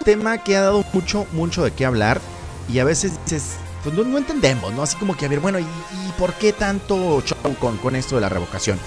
[0.04, 2.20] tema que ha dado mucho, mucho de qué hablar
[2.72, 4.84] y a veces dices, pues no, entendemos, ¿no?
[4.84, 8.16] Así como que, a ver, bueno, ¿y, y por qué tanto show con, con esto
[8.16, 8.78] de la revocación?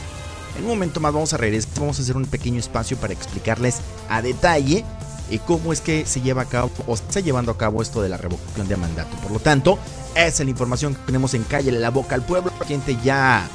[0.56, 3.80] En un momento más vamos a regresar, vamos a hacer un pequeño espacio para explicarles
[4.08, 4.84] a detalle
[5.30, 8.02] eh, cómo es que se lleva a cabo o se está llevando a cabo esto
[8.02, 9.16] de la revocación de mandato.
[9.22, 9.78] Por lo tanto,
[10.14, 12.52] esa es la información que tenemos en calle la boca al pueblo.
[12.60, 13.48] La gente ya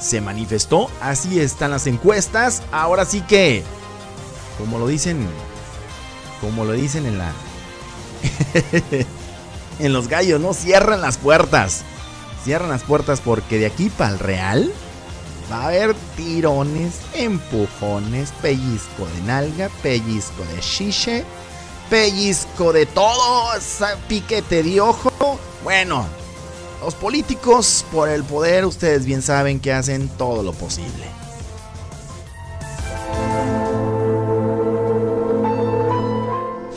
[0.00, 2.62] se manifestó, así están las encuestas.
[2.72, 3.62] Ahora sí que,
[4.58, 5.24] como lo dicen,
[6.40, 7.32] como lo dicen en la...
[9.78, 10.54] en los gallos, ¿no?
[10.54, 11.82] Cierran las puertas.
[12.44, 14.72] Cierran las puertas porque de aquí para el Real
[15.50, 21.24] va a haber tirones, empujones, pellizco de nalga, pellizco de chiche,
[21.88, 23.48] pellizco de todo,
[24.08, 25.10] piquete de ojo.
[25.64, 26.06] Bueno,
[26.82, 31.04] los políticos por el poder, ustedes bien saben que hacen todo lo posible.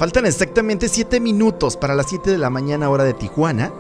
[0.04, 3.72] Faltan exactamente 7 minutos para las 7 de la mañana hora de Tijuana,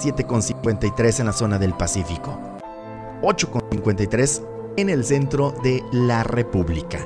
[0.00, 2.38] 7.53 en la zona del Pacífico.
[3.22, 4.42] 8.53
[4.76, 7.04] en el centro de la República.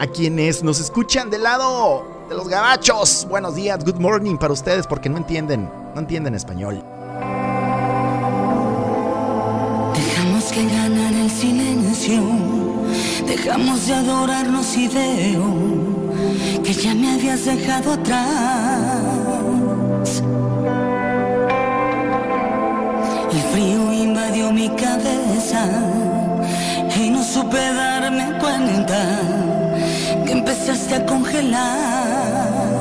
[0.00, 4.88] A quienes nos escuchan del lado de los gabachos, buenos días, good morning para ustedes
[4.88, 6.82] porque no entienden, no entienden español.
[9.94, 12.22] Dejamos que ganara el silencio,
[13.24, 16.13] dejamos de adorarnos y veo
[16.62, 18.24] que ya me habías dejado atrás.
[23.32, 25.66] El frío invadió mi cabeza
[26.96, 29.20] y no supe darme cuenta
[30.24, 32.73] que empezaste a congelar.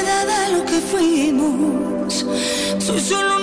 [0.00, 2.26] Lo que queda de lo que fuimos.
[2.78, 3.39] Soy solo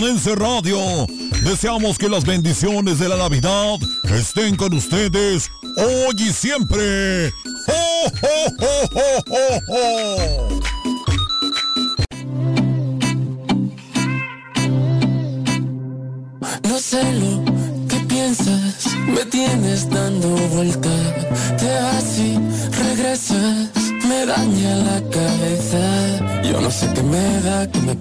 [0.00, 0.78] Tijuanense Radio,
[1.42, 7.34] deseamos que las bendiciones de la Navidad estén con ustedes hoy y siempre.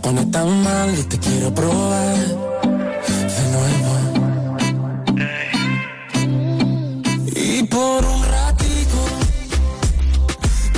[0.10, 2.18] pone tan mal y te quiero probar
[3.38, 3.94] de nuevo.
[7.36, 9.00] Y por un ratito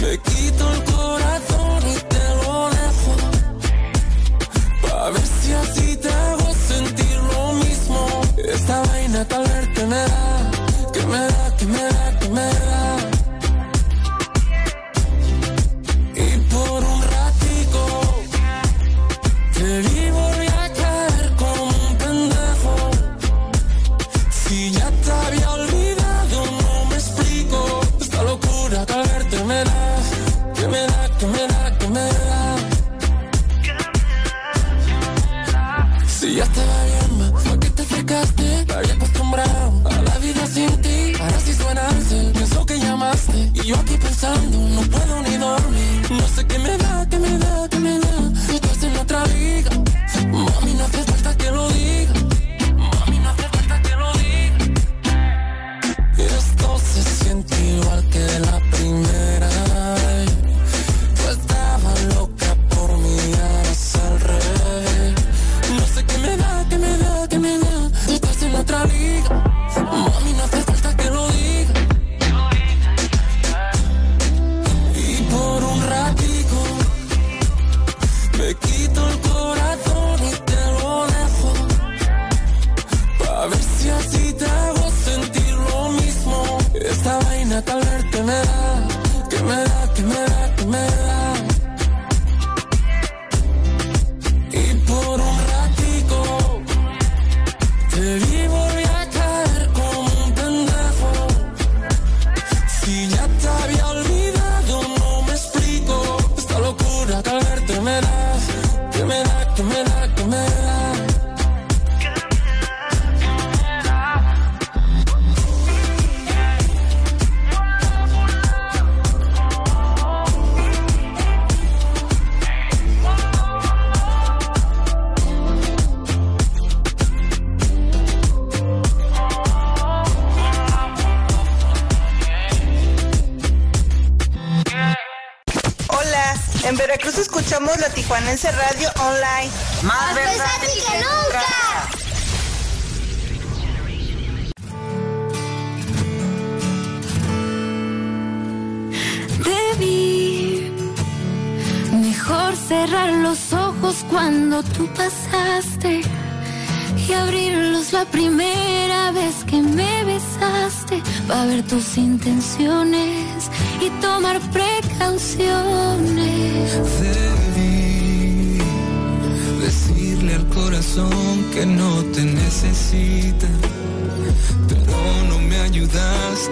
[0.01, 3.13] me quito el corazón y te lo dejo.
[4.81, 7.97] Pa' ver si así te hago sentir lo mismo.
[8.53, 10.51] Esta vaina tal verte me da,
[10.93, 12.00] que me da, que me da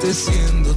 [0.10, 0.69] acontecendo.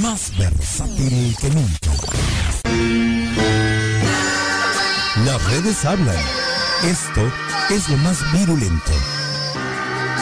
[0.00, 1.90] Más versátil que nunca.
[5.24, 6.14] Las redes hablan.
[6.84, 7.32] Esto
[7.70, 8.92] es lo más virulento.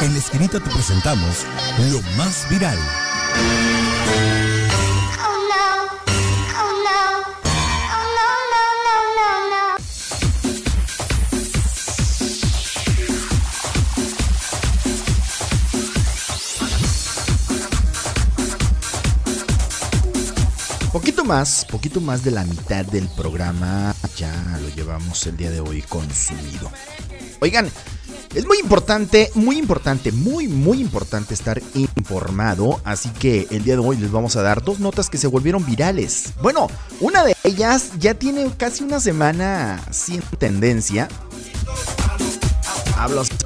[0.01, 1.45] En la esquinita te presentamos
[1.91, 2.79] lo más viral.
[21.27, 25.83] Más, poquito más de la mitad del programa ya lo llevamos el día de hoy
[25.83, 26.71] consumido.
[27.41, 27.71] Oigan,
[28.35, 32.81] es muy importante, muy importante, muy, muy importante estar informado.
[32.85, 35.65] Así que el día de hoy les vamos a dar dos notas que se volvieron
[35.67, 36.33] virales.
[36.41, 36.69] Bueno,
[37.01, 41.09] una de ellas ya tiene casi una semana sin tendencia.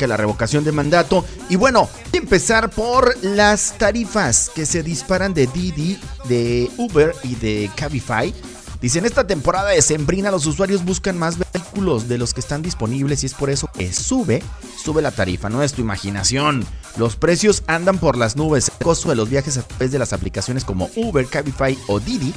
[0.07, 1.24] La revocación de mandato.
[1.48, 5.98] Y bueno, empezar por las tarifas que se disparan de Didi,
[6.28, 8.34] de Uber y de Cabify.
[8.80, 13.22] Dicen, esta temporada de Sembrina los usuarios buscan más vehículos de los que están disponibles
[13.22, 14.42] y es por eso que sube,
[14.82, 16.66] sube la tarifa, no es tu imaginación.
[16.96, 18.70] Los precios andan por las nubes.
[18.78, 22.32] El costo de los viajes a través de las aplicaciones como Uber, Cabify o Didi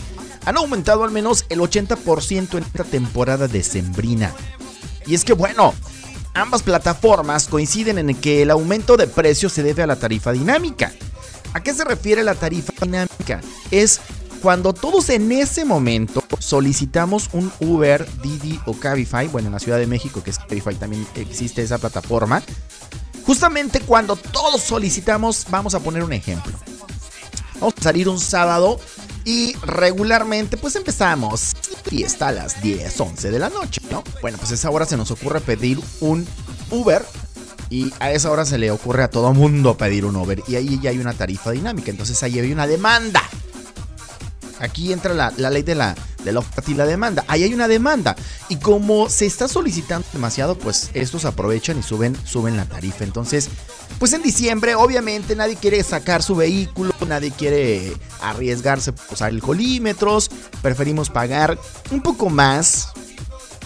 [0.45, 4.34] han aumentado al menos el 80% en esta temporada de Sembrina.
[5.05, 5.74] Y es que bueno,
[6.34, 10.92] ambas plataformas coinciden en que el aumento de precios se debe a la tarifa dinámica.
[11.54, 13.42] ¿A qué se refiere la tarifa dinámica?
[13.72, 14.02] Es
[14.42, 19.78] cuando todos en ese momento solicitamos un Uber, Didi o Cabify, bueno, en la Ciudad
[19.78, 22.42] de México, que es Cabify, también existe esa plataforma.
[23.26, 26.52] Justamente cuando todos solicitamos, vamos a poner un ejemplo.
[27.56, 28.80] Vamos a salir un sábado
[29.26, 31.54] y regularmente pues empezamos
[31.84, 34.04] fiesta a las 10, 11 de la noche, ¿no?
[34.22, 36.28] Bueno, pues a esa hora se nos ocurre pedir un
[36.70, 37.06] Uber
[37.70, 40.80] y a esa hora se le ocurre a todo mundo pedir un Uber y ahí
[40.82, 43.22] ya hay una tarifa dinámica, entonces ahí hay una demanda.
[44.64, 45.93] Aquí entra la, la, ley de la,
[46.24, 47.26] de oferta y la demanda.
[47.28, 48.16] Ahí hay una demanda.
[48.47, 53.03] Y como se está solicitando demasiado, pues estos aprovechan y suben, suben la tarifa.
[53.03, 53.49] Entonces,
[53.99, 60.30] pues en diciembre, obviamente, nadie quiere sacar su vehículo, nadie quiere arriesgarse por usar alcoholímetros.
[60.61, 61.59] Preferimos pagar
[61.91, 62.93] un poco más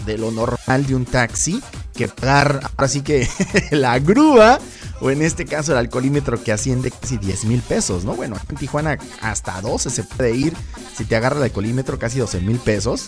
[0.04, 1.62] de lo normal de un taxi
[1.94, 3.28] que pagar ahora sí que
[3.70, 4.58] la grúa
[5.00, 8.14] o en este caso el alcoholímetro que asciende casi 10 mil pesos, ¿no?
[8.14, 10.54] Bueno, en Tijuana hasta 12 se puede ir
[10.96, 13.06] si te agarra el alcoholímetro casi 12 mil pesos.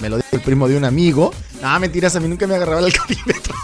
[0.00, 1.32] Me lo dijo el primo de un amigo.
[1.62, 3.54] No, mentiras, a mí nunca me agarraba el alcoholímetro.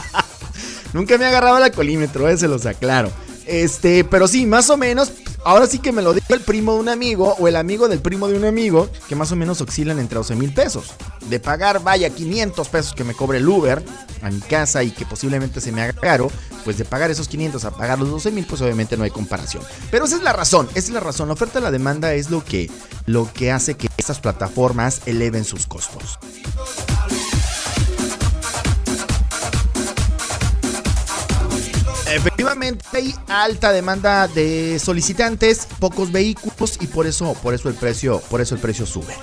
[0.92, 3.10] nunca me agarraba el alcoholímetro, ese los aclaro.
[3.46, 5.12] Este, pero sí, más o menos,
[5.44, 8.00] ahora sí que me lo dijo el primo de un amigo o el amigo del
[8.00, 10.92] primo de un amigo, que más o menos oscilan entre 12 mil pesos.
[11.28, 13.82] De pagar, vaya, 500 pesos que me cobre el Uber
[14.22, 16.30] a mi casa y que posiblemente se me haga caro,
[16.64, 19.62] pues de pagar esos 500 a pagar los 12 mil, pues obviamente no hay comparación.
[19.90, 21.28] Pero esa es la razón, esa es la razón.
[21.28, 22.70] La oferta y la demanda es lo que,
[23.06, 26.18] lo que hace que estas plataformas eleven sus costos.
[32.12, 38.20] Efectivamente hay alta demanda de solicitantes, pocos vehículos y por eso, por eso el precio,
[38.28, 39.14] por eso el precio sube.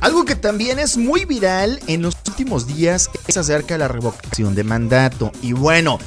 [0.00, 4.54] Algo que también es muy viral en los últimos días es acerca de la revocación
[4.54, 5.30] de mandato.
[5.42, 5.98] Y bueno,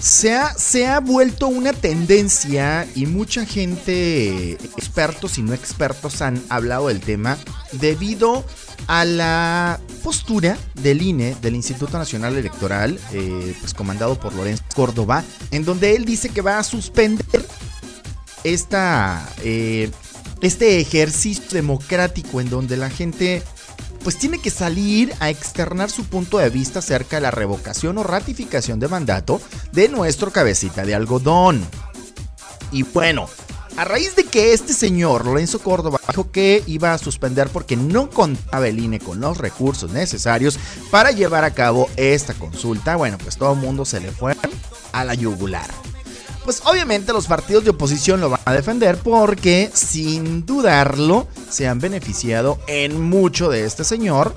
[0.00, 6.42] se ha, se ha, vuelto una tendencia y mucha gente, expertos y no expertos, han
[6.48, 7.36] hablado del tema
[7.72, 8.44] debido
[8.86, 15.24] a la postura del INE, del Instituto Nacional Electoral, eh, pues comandado por Lorenzo Córdoba,
[15.50, 17.46] en donde él dice que va a suspender
[18.44, 19.90] esta, eh,
[20.40, 23.42] este ejercicio democrático en donde la gente
[24.08, 28.02] pues tiene que salir a externar su punto de vista acerca de la revocación o
[28.02, 29.38] ratificación de mandato
[29.72, 31.62] de nuestro cabecita de algodón.
[32.72, 33.28] Y bueno,
[33.76, 38.08] a raíz de que este señor, Lorenzo Córdoba, dijo que iba a suspender porque no
[38.08, 40.58] contaba el INE con los recursos necesarios
[40.90, 44.34] para llevar a cabo esta consulta, bueno, pues todo el mundo se le fue
[44.92, 45.68] a la yugular
[46.48, 51.78] pues obviamente los partidos de oposición lo van a defender porque sin dudarlo se han
[51.78, 54.34] beneficiado en mucho de este señor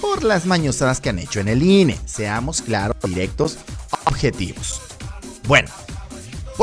[0.00, 2.00] por las mañosadas que han hecho en el INE.
[2.06, 3.58] Seamos claros, directos,
[4.06, 4.80] objetivos.
[5.46, 5.68] Bueno,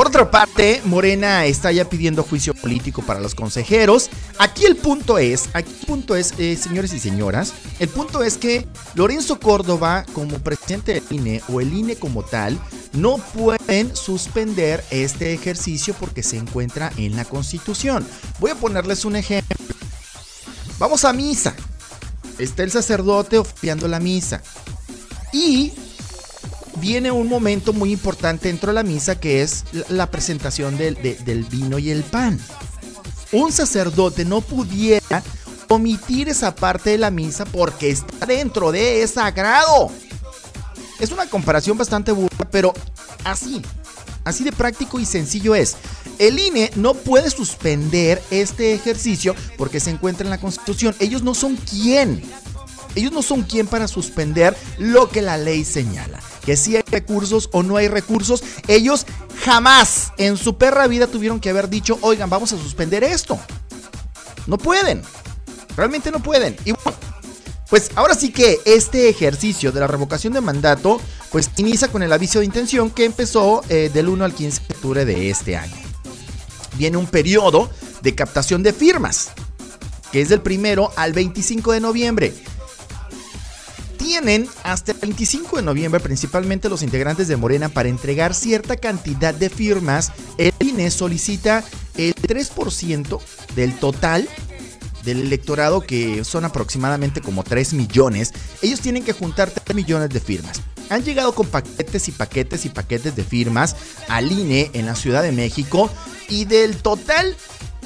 [0.00, 4.08] Por otra parte, Morena está ya pidiendo juicio político para los consejeros.
[4.38, 8.38] Aquí el punto es, aquí el punto es, eh, señores y señoras, el punto es
[8.38, 12.58] que Lorenzo Córdoba, como presidente del INE o el INE como tal,
[12.94, 18.08] no pueden suspender este ejercicio porque se encuentra en la Constitución.
[18.38, 19.54] Voy a ponerles un ejemplo.
[20.78, 21.54] Vamos a misa.
[22.38, 24.42] Está el sacerdote oficiando la misa.
[25.30, 25.74] Y
[26.76, 31.78] viene un momento muy importante dentro de la misa que es la presentación del, vino
[31.78, 32.38] y el pan.
[33.32, 35.22] Un sacerdote no pudiera
[35.68, 39.90] omitir esa parte de la misa porque está dentro de es sagrado.
[40.98, 42.74] Es una comparación bastante burda, pero
[43.24, 43.62] así,
[44.24, 45.76] así de práctico y sencillo es.
[46.18, 50.94] El INE no puede suspender este ejercicio porque se encuentra en la Constitución.
[50.98, 52.22] Ellos no son quien.
[52.94, 57.48] Ellos no son quien para suspender lo que la ley señala que si hay recursos
[57.52, 59.06] o no hay recursos, ellos
[59.44, 63.38] jamás en su perra vida tuvieron que haber dicho, oigan, vamos a suspender esto.
[64.46, 65.02] No pueden.
[65.76, 66.56] Realmente no pueden.
[66.64, 66.94] Y bueno,
[67.68, 71.00] pues ahora sí que este ejercicio de la revocación de mandato,
[71.30, 74.74] pues inicia con el aviso de intención que empezó eh, del 1 al 15 de
[74.74, 75.76] octubre de este año.
[76.76, 77.70] Viene un periodo
[78.02, 79.30] de captación de firmas,
[80.10, 82.34] que es del primero al 25 de noviembre
[84.00, 89.34] tienen hasta el 25 de noviembre, principalmente los integrantes de Morena, para entregar cierta cantidad
[89.34, 90.10] de firmas.
[90.38, 91.62] El INE solicita
[91.98, 93.20] el 3%
[93.54, 94.26] del total
[95.04, 98.32] del electorado, que son aproximadamente como 3 millones.
[98.62, 100.62] Ellos tienen que juntar 3 millones de firmas.
[100.88, 103.76] Han llegado con paquetes y paquetes y paquetes de firmas
[104.08, 105.90] al INE en la Ciudad de México
[106.30, 107.36] y del total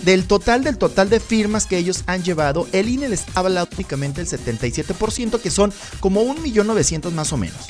[0.04, 3.68] del total del total de firmas que ellos han llevado, el INE les ha hablado
[3.74, 7.66] únicamente el 77%, que son como 1.900.000 más o menos.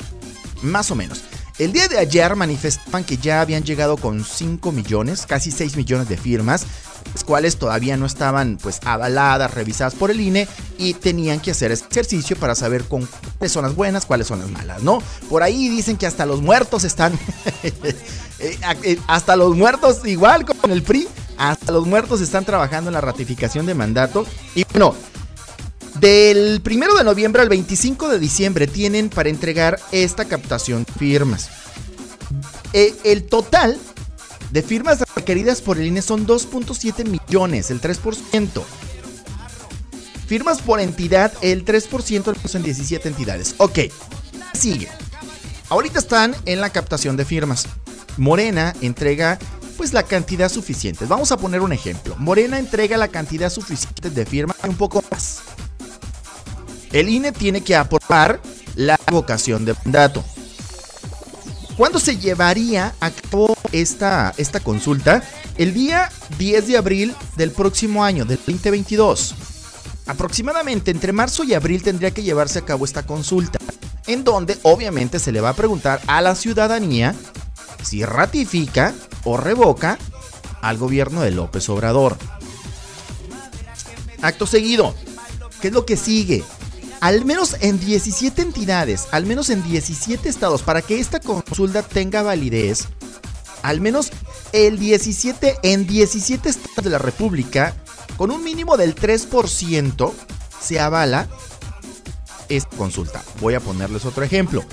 [0.61, 1.21] Más o menos.
[1.57, 6.09] El día de ayer manifestaban que ya habían llegado con 5 millones, casi 6 millones
[6.09, 6.65] de firmas,
[7.13, 11.71] las cuales todavía no estaban pues avaladas, revisadas por el INE y tenían que hacer
[11.71, 13.07] ejercicio para saber con
[13.37, 15.01] cuáles son las buenas, cuáles son las malas, ¿no?
[15.29, 17.13] Por ahí dicen que hasta los muertos están,
[17.63, 17.97] eh,
[18.83, 21.07] eh, hasta los muertos igual con el PRI
[21.37, 24.25] hasta los muertos están trabajando en la ratificación de mandato.
[24.55, 24.95] Y bueno,
[25.99, 31.49] del 1 de noviembre al 25 de diciembre tienen para entregar esta captación de firmas.
[32.73, 33.77] E, el total
[34.51, 38.63] de firmas requeridas por el INE son 2.7 millones, el 3%.
[40.27, 43.55] Firmas por entidad, el 3% son 17 entidades.
[43.57, 43.79] Ok,
[44.53, 44.89] sigue.
[45.69, 47.67] Ahorita están en la captación de firmas.
[48.17, 49.39] Morena entrega
[49.75, 51.05] pues la cantidad suficiente.
[51.05, 52.15] Vamos a poner un ejemplo.
[52.17, 55.41] Morena entrega la cantidad suficiente de firmas y un poco más.
[56.91, 58.41] El INE tiene que aprobar
[58.75, 60.23] la vocación de mandato.
[61.77, 65.21] ¿Cuándo se llevaría a cabo esta, esta consulta?
[65.57, 69.35] El día 10 de abril del próximo año, del 2022.
[70.07, 73.59] Aproximadamente entre marzo y abril tendría que llevarse a cabo esta consulta,
[74.07, 77.13] en donde obviamente se le va a preguntar a la ciudadanía
[77.83, 78.93] si ratifica
[79.25, 79.97] o revoca
[80.61, 82.17] al gobierno de López Obrador.
[84.21, 84.95] Acto seguido,
[85.61, 86.43] ¿qué es lo que sigue?
[87.01, 92.23] Al menos en 17 entidades, al menos en 17 estados, para que esta consulta tenga
[92.23, 92.87] validez,
[93.61, 94.11] al menos
[94.53, 97.75] el 17 en 17 estados de la República,
[98.17, 100.13] con un mínimo del 3%,
[100.59, 101.27] se avala
[102.49, 103.23] esta consulta.
[103.41, 104.63] Voy a ponerles otro ejemplo.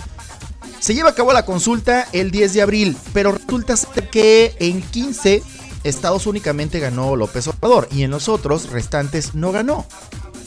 [0.82, 4.82] Se lleva a cabo la consulta el 10 de abril, pero resulta ser que en
[4.82, 5.40] 15
[5.84, 9.86] estados únicamente ganó López Obrador y en los otros restantes no ganó.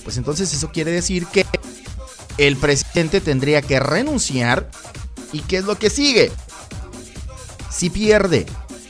[0.03, 1.45] Pues entonces eso quiere decir que
[2.37, 4.69] el presidente tendría que renunciar.
[5.31, 6.33] ¿Y qué es lo que sigue?
[7.71, 8.45] Si pierde.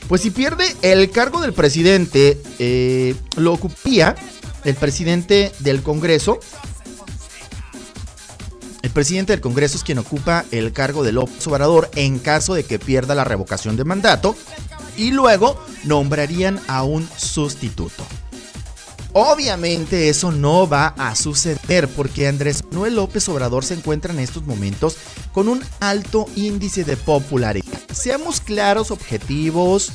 [0.08, 4.16] Pues si pierde el cargo del presidente, eh, lo ocuparía
[4.64, 6.40] el presidente del Congreso,
[8.86, 12.64] el presidente del Congreso es quien ocupa el cargo de López Obrador en caso de
[12.64, 14.36] que pierda la revocación de mandato
[14.96, 18.06] y luego nombrarían a un sustituto.
[19.12, 24.46] Obviamente eso no va a suceder porque Andrés Manuel López Obrador se encuentra en estos
[24.46, 24.98] momentos
[25.34, 27.80] con un alto índice de popularidad.
[27.92, 29.94] Seamos claros, objetivos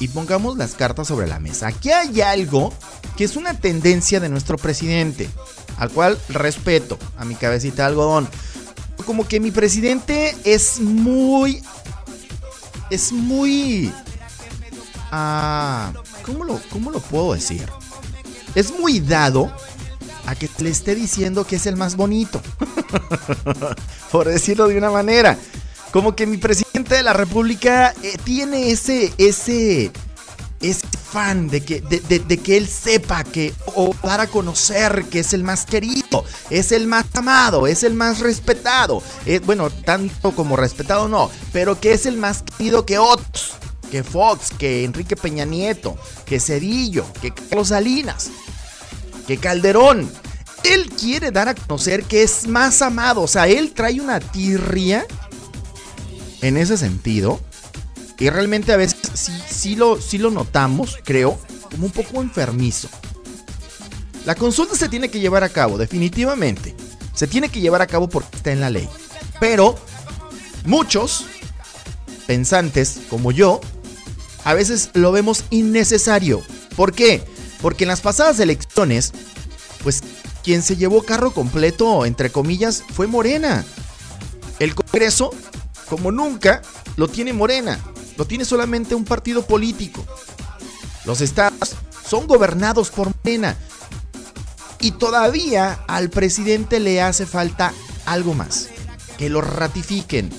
[0.00, 1.68] y pongamos las cartas sobre la mesa.
[1.68, 2.72] Aquí hay algo
[3.16, 5.28] que es una tendencia de nuestro presidente
[5.76, 8.28] al cual respeto a mi cabecita de algodón.
[9.04, 11.62] Como que mi presidente es muy...
[12.90, 13.92] Es muy...
[15.10, 15.92] Ah,
[16.24, 17.66] ¿cómo, lo, ¿Cómo lo puedo decir?
[18.54, 19.52] Es muy dado
[20.26, 22.40] a que le esté diciendo que es el más bonito.
[24.12, 25.38] Por decirlo de una manera.
[25.92, 29.92] Como que mi presidente de la República eh, tiene ese, ese,
[30.70, 35.32] ese fan de que, de, que él sepa que, o dar a conocer que es
[35.32, 39.02] el más querido, es el más amado, es el más respetado.
[39.24, 43.54] Eh, bueno, tanto como respetado no, pero que es el más querido que otros,
[43.90, 48.30] que Fox, que Enrique Peña Nieto, que Cedillo, que Carlos Salinas,
[49.26, 50.10] que Calderón.
[50.64, 55.06] Él quiere dar a conocer que es más amado, o sea, él trae una tirria
[56.42, 57.40] en ese sentido.
[58.18, 58.95] Y realmente a veces
[59.56, 61.38] sí, lo, sí lo notamos, creo,
[61.70, 62.88] como un poco enfermizo.
[64.24, 66.74] La consulta se tiene que llevar a cabo, definitivamente.
[67.14, 68.88] Se tiene que llevar a cabo porque está en la ley.
[69.40, 69.76] Pero
[70.64, 71.26] muchos
[72.26, 73.60] pensantes, como yo,
[74.44, 76.42] a veces lo vemos innecesario.
[76.76, 77.24] ¿Por qué?
[77.62, 79.12] Porque en las pasadas elecciones,
[79.82, 80.02] pues
[80.42, 83.64] quien se llevó carro completo, entre comillas, fue Morena.
[84.58, 85.30] El Congreso,
[85.88, 86.62] como nunca,
[86.96, 87.78] lo tiene Morena.
[88.16, 90.04] Lo tiene solamente un partido político.
[91.04, 91.76] Los estados
[92.08, 93.56] son gobernados por Morena.
[94.80, 97.72] Y todavía al presidente le hace falta
[98.04, 98.68] algo más.
[99.18, 100.30] Que lo ratifiquen.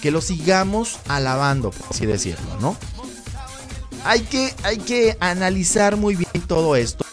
[0.00, 2.76] Que lo sigamos alabando, por así decirlo, ¿no?
[4.04, 7.04] Hay que, hay que analizar muy bien todo esto.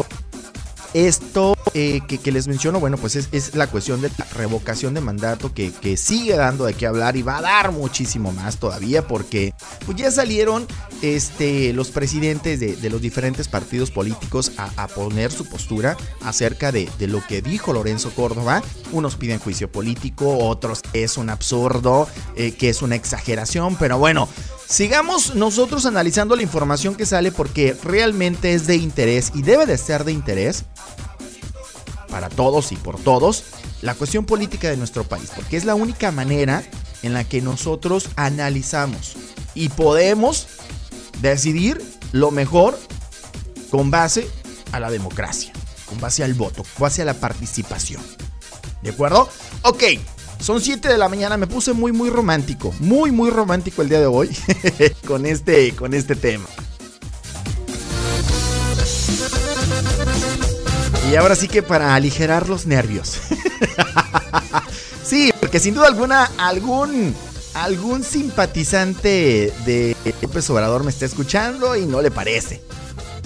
[0.94, 5.54] Esto eh, que, les menciono, bueno, pues es, la cuestión de la revocación de mandato
[5.54, 9.54] que, sigue dando de qué hablar y va a dar muchísimo más todavía porque
[9.86, 10.68] pues ya salieron
[11.02, 17.26] este, los presidentes de, los diferentes partidos políticos a, poner su postura acerca de, lo
[17.26, 18.62] que dijo Lorenzo Córdoba.
[18.92, 24.30] Unos piden juicio político, otros es un absurdo, eh, que es una exageración, pero bueno,
[24.68, 29.78] sigamos nosotros analizando la información que sale porque realmente es de interés y debe de
[29.78, 30.66] ser de interés
[32.14, 33.44] para todos y por todos
[33.82, 36.64] la cuestión política de nuestro país, porque es la única manera
[37.02, 39.16] en la que nosotros analizamos
[39.56, 40.46] y podemos
[41.22, 42.78] decidir lo mejor
[43.72, 44.30] con base
[44.72, 45.54] a la democracia,
[45.88, 48.04] con base al voto, con base a la participación.
[48.84, 49.28] ¿De acuerdo?
[49.64, 49.84] Ok,
[50.40, 54.00] son 7 de la mañana, me puse muy muy romántico, muy muy romántico el día
[54.00, 54.30] de hoy
[55.08, 56.46] con este con este tema.
[61.14, 63.20] Y ahora sí que para aligerar los nervios.
[65.04, 67.14] sí, porque sin duda alguna algún
[67.54, 72.64] algún simpatizante de López Obrador me está escuchando y no le parece.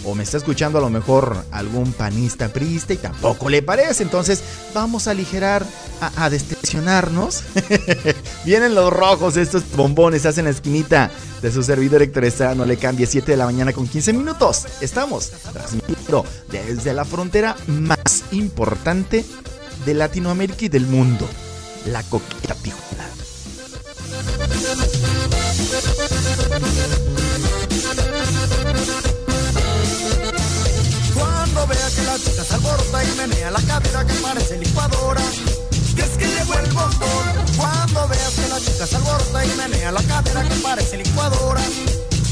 [0.03, 4.03] O me está escuchando a lo mejor algún panista priista y tampoco le parece.
[4.03, 4.41] Entonces
[4.73, 5.65] vamos a aligerar,
[5.99, 6.29] a, a.
[8.45, 11.11] Vienen los rojos, estos bombones, hacen la esquinita
[11.41, 12.55] de su servidor Héctor Estrada.
[12.55, 14.65] No le cambie 7 de la mañana con 15 minutos.
[14.81, 19.25] Estamos transmitiendo desde la frontera más importante
[19.85, 21.27] de Latinoamérica y del mundo.
[21.85, 23.07] La coqueta Tijuana.
[33.27, 35.21] Y menea la cadera que parece licuadora.
[35.95, 37.25] Y es que llegó el bombón.
[37.57, 41.61] Cuando veas que la chica se alborota y menea la cadera que parece licuadora.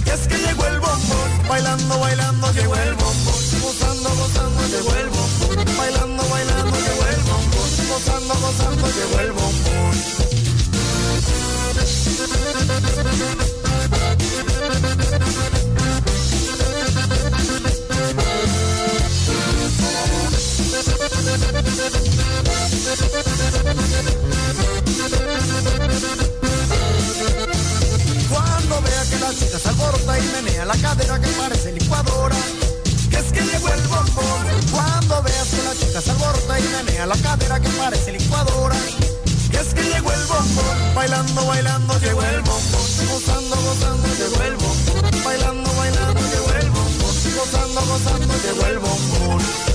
[0.05, 1.47] Y es que llegó el bombón.
[1.47, 3.35] Bailando, bailando, llegó el bombón.
[3.61, 5.77] Gozando, gozando, llegó el bombón.
[5.77, 7.69] Bailando, bailando, llegó el bombón.
[7.89, 10.26] Gozando, gozando, llegó el bombón.
[29.36, 32.36] Chica se alborota y menea la cadera que parece licuadora.
[33.10, 34.45] Que es que llegó el bombón.
[34.72, 38.76] Cuando veas que la chica se alborota y menea la cadera que parece licuadora.
[39.52, 40.95] Que es que llegó el bombón.
[40.95, 42.86] Bailando, bailando, llegó el bombón.
[43.12, 45.24] Gozando, gozando, llegó el bombón.
[45.24, 47.16] Bailando, bailando, llegó el bombón.
[47.36, 49.74] Gozando, gozando, llegó el bombón.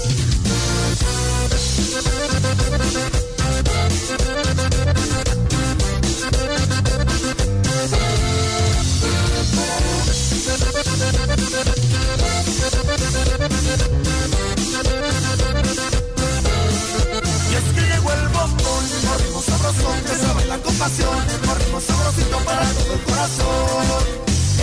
[20.81, 24.01] Un ritmo sabrosito para todo el corazón.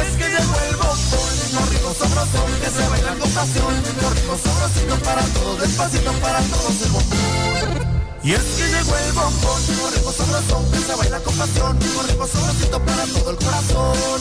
[0.02, 1.30] Es que llegó el bombón,
[1.62, 6.82] un ritmo sabrosón que se baila con pasión, ritmo sabrosito para todos, despacito para todos
[6.82, 8.02] el bombón.
[8.24, 9.62] Y es que llegó el bombón,
[9.94, 14.20] ritmo sabrosón que se baila con pasión, ritmo sabrosito para todo el corazón.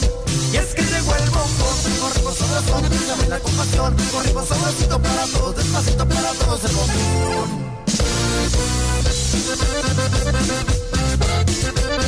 [0.53, 1.75] Y es que llegó el bombón,
[2.13, 6.75] ritmo sabrosón que se baila con pasión, ritmo sabrosito para todos, despacito para todos el
[6.75, 7.67] bombón.
[11.97, 12.03] ¡Oh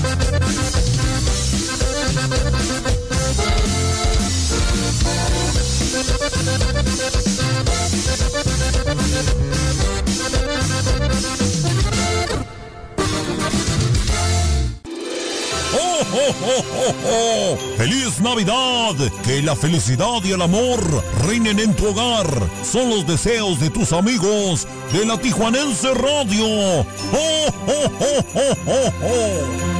[16.13, 18.95] oh, oh, oh, oh, ¡Feliz Navidad!
[19.23, 20.79] Que la felicidad y el amor
[21.25, 22.27] reinen en tu hogar.
[22.63, 26.45] Son los deseos de tus amigos de la Tijuanense Radio.
[26.45, 27.47] ¡Oh,
[29.07, 29.78] oh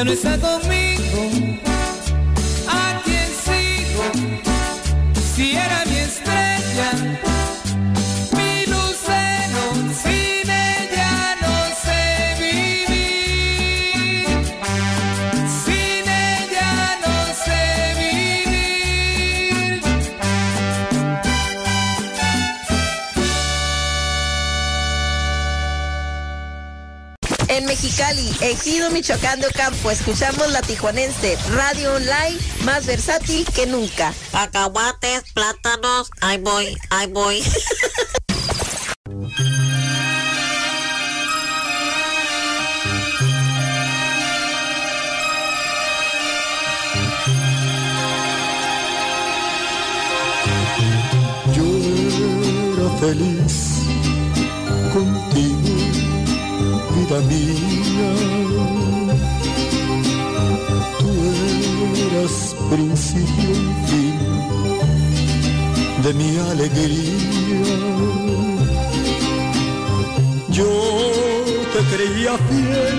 [0.00, 0.69] ya no está conmigo.
[28.50, 34.12] Ejido Michoacán de Ocampo, escuchamos la Tijuanense, radio online más versátil que nunca.
[34.32, 37.44] Acahuates, plátanos, ahí voy, ahí voy.
[53.00, 53.80] feliz
[54.92, 55.74] contigo,
[56.94, 58.29] vida mía.
[62.70, 64.18] principio y fin
[66.04, 67.76] de mi alegría.
[70.50, 70.72] Yo
[71.72, 72.98] te creía fiel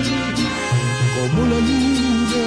[1.14, 2.46] como la luna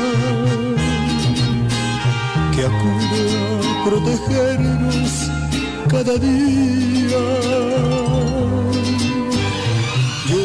[2.53, 5.11] que acude a protegernos
[5.89, 7.23] cada día.
[10.29, 10.39] Yo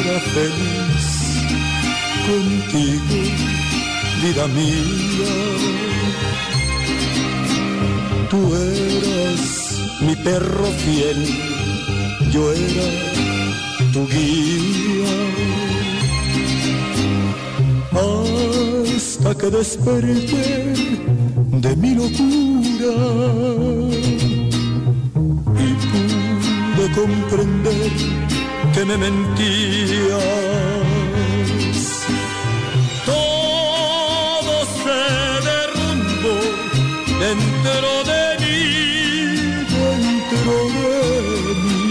[0.00, 1.06] era feliz
[2.26, 3.45] contigo
[4.26, 5.34] vida mía.
[8.30, 9.42] Tú eras
[10.00, 11.20] mi perro fiel,
[12.32, 12.88] yo era
[13.92, 15.14] tu guía.
[18.96, 20.46] Hasta que desperté
[21.64, 22.96] de mi locura
[25.66, 27.92] y pude comprender
[28.74, 30.75] que me mentías.
[37.66, 38.58] Dentro de mí,
[39.74, 41.82] dentro de mí.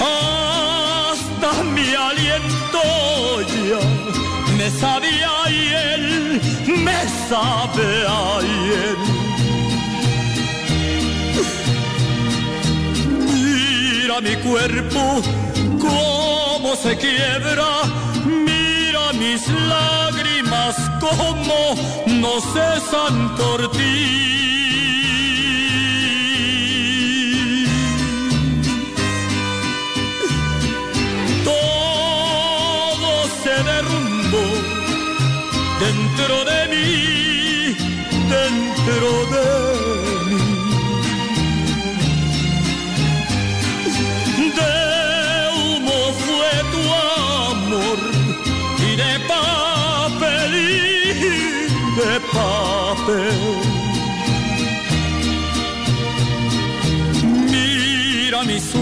[0.00, 2.82] Hasta mi aliento
[3.66, 3.84] ya
[4.56, 5.52] me sabía y
[5.94, 6.04] él
[6.86, 6.98] me
[7.28, 8.98] sabe a él.
[13.34, 15.02] Mira mi cuerpo
[15.80, 17.70] cómo se quiebra,
[18.24, 19.42] mira mis
[21.00, 21.74] cómo
[22.06, 24.37] no cesan por ti.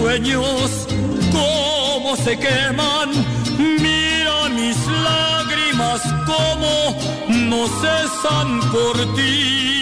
[0.07, 0.87] Sueños
[1.33, 3.09] cómo se queman,
[3.57, 6.95] mira mis lágrimas cómo
[7.49, 9.76] no cesan por ti.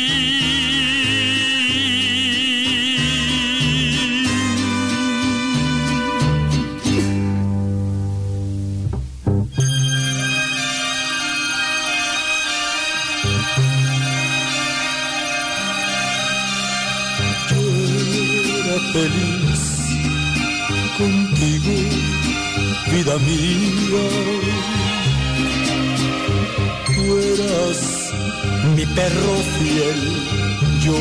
[23.20, 24.06] Mía.
[26.86, 27.02] Tú
[27.34, 27.80] eras
[28.76, 30.00] mi perro fiel,
[30.84, 30.98] yo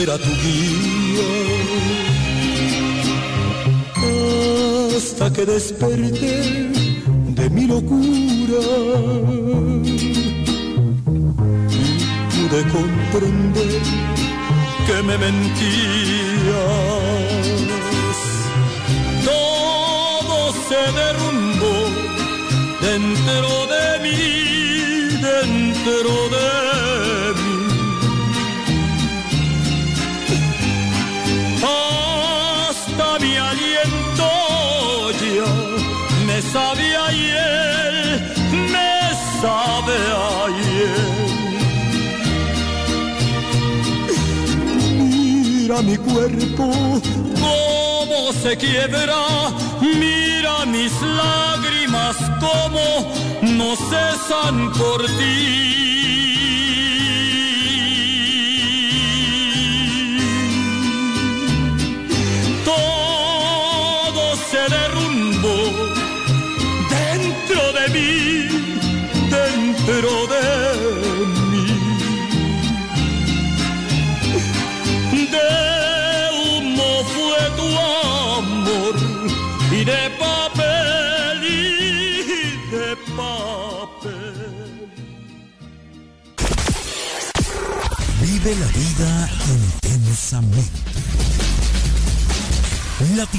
[0.00, 1.30] era tu guía.
[4.96, 6.70] Hasta que desperté
[7.38, 8.64] de mi locura
[9.84, 9.94] y
[12.34, 13.82] pude comprender
[14.86, 16.10] que me mentías.
[20.80, 21.76] Se derrumbó
[22.80, 24.20] dentro de mí,
[25.28, 26.50] dentro de
[27.40, 27.58] mí.
[31.62, 34.28] Hasta mi aliento
[35.36, 35.52] ya
[36.26, 37.94] me sabe ayer,
[38.74, 38.92] me
[39.42, 39.96] sabe
[40.46, 41.08] ayer.
[44.98, 46.66] Mira mi cuerpo,
[47.40, 49.20] cómo se quiebra.
[49.80, 50.29] Mira
[50.82, 53.12] mis lágrimas, cómo
[53.42, 56.09] no cesan por ti.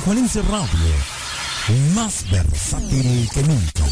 [0.02, 0.96] Tijuanense Radio,
[1.94, 3.84] más versátil que nunca.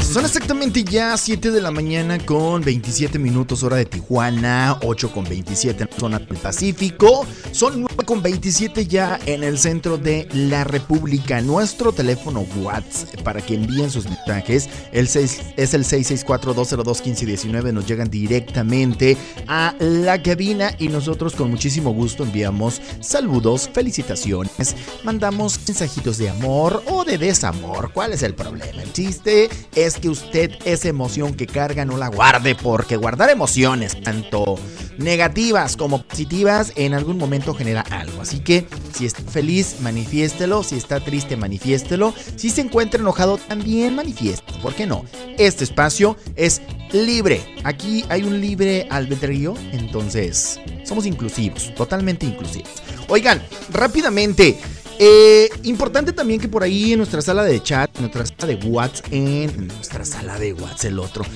[0.00, 5.24] Son exactamente ya 7 de la mañana con 27 minutos hora de Tijuana, 8 con
[5.24, 10.64] 27 en zona del Pacífico, son 9 con 27 ya en el centro de la
[10.64, 11.40] República.
[11.40, 18.08] Nuestro teléfono WhatsApp para que envíen sus mensajes el 6, es el 664-202-1519, nos llegan
[18.08, 19.16] directamente
[19.48, 26.82] a la cabina y nosotros con muchísimo gusto enviamos saludos, felicitaciones, mandamos mensajitos de amor
[26.86, 27.90] o de desamor.
[27.92, 28.82] ¿Cuál es el problema?
[28.82, 34.00] El chiste es que usted esa emoción que carga no la guarde porque guardar emociones
[34.00, 34.56] tanto
[34.98, 38.20] negativas como positivas en algún momento genera algo.
[38.20, 40.62] Así que Si está feliz, manifiéstelo.
[40.62, 42.14] Si está triste, manifiéstelo.
[42.36, 44.58] Si se encuentra enojado, también manifiéstelo.
[44.62, 45.04] ¿Por qué no?
[45.36, 46.62] Este espacio es
[46.92, 47.42] libre.
[47.64, 49.54] Aquí hay un libre albedrío.
[49.72, 51.74] Entonces, somos inclusivos.
[51.74, 52.70] Totalmente inclusivos.
[53.08, 54.58] Oigan, rápidamente.
[54.98, 58.66] Eh, importante también que por ahí en nuestra sala de chat, en nuestra sala de
[58.66, 61.26] WhatsApp, en nuestra sala de WhatsApp, el otro,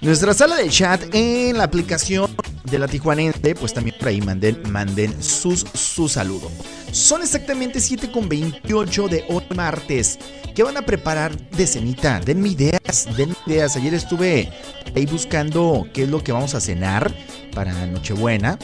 [0.00, 2.30] nuestra sala de chat en la aplicación
[2.64, 6.50] de la Tijuanense, pues también por ahí manden, manden sus, su saludo.
[6.92, 10.18] Son exactamente 7.28 de hoy martes.
[10.54, 12.20] ¿Qué van a preparar de cenita?
[12.20, 13.76] Denme ideas, denme ideas.
[13.76, 14.50] Ayer estuve
[14.94, 17.14] ahí buscando qué es lo que vamos a cenar
[17.54, 18.58] para Nochebuena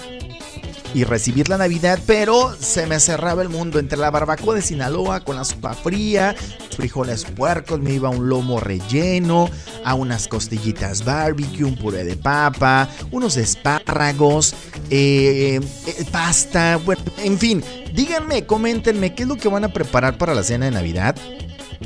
[0.96, 5.20] y recibir la Navidad, pero se me cerraba el mundo entre la barbacoa de Sinaloa
[5.20, 6.34] con la sopa fría,
[6.74, 9.50] frijoles puercos, me iba un lomo relleno,
[9.84, 14.54] a unas costillitas barbecue, un puré de papa, unos espárragos,
[14.88, 17.62] eh, eh, pasta, bueno, en fin,
[17.92, 21.14] díganme, coméntenme qué es lo que van a preparar para la cena de Navidad.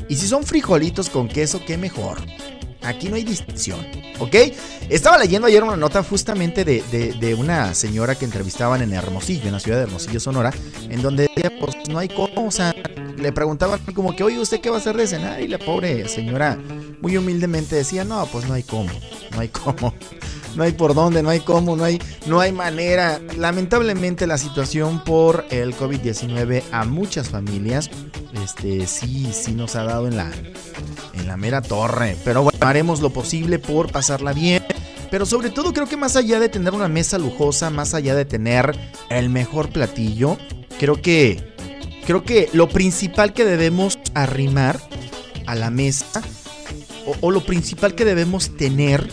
[0.07, 2.19] Y si son frijolitos con queso, qué mejor.
[2.83, 3.85] Aquí no hay distinción,
[4.19, 4.35] ¿ok?
[4.89, 6.81] Estaba leyendo ayer una nota justamente de,
[7.19, 10.51] de, una señora que entrevistaban en Hermosillo, en la ciudad de Hermosillo, Sonora,
[10.89, 11.29] en donde
[11.59, 12.09] pues no hay
[12.49, 12.73] sea,
[13.17, 15.41] le preguntaban como que, oye, ¿usted qué va a hacer de cenar?
[15.41, 16.57] Y la pobre señora
[17.01, 18.91] muy humildemente decía, no, pues no hay cómo,
[19.31, 19.93] no hay cómo.
[20.55, 23.19] No hay por dónde, no hay cómo, no hay, no hay manera.
[23.37, 27.89] Lamentablemente la situación por el COVID-19 a muchas familias,
[28.43, 30.31] este, sí, sí nos ha dado en la,
[31.13, 32.17] en la mera torre.
[32.23, 34.63] Pero bueno, haremos lo posible por pasarla bien.
[35.09, 38.25] Pero sobre todo creo que más allá de tener una mesa lujosa, más allá de
[38.25, 38.73] tener
[39.09, 40.37] el mejor platillo,
[40.79, 41.51] creo que
[42.05, 44.79] creo que lo principal que debemos arrimar
[45.45, 46.21] a la mesa
[47.05, 49.09] o, o lo principal que debemos tener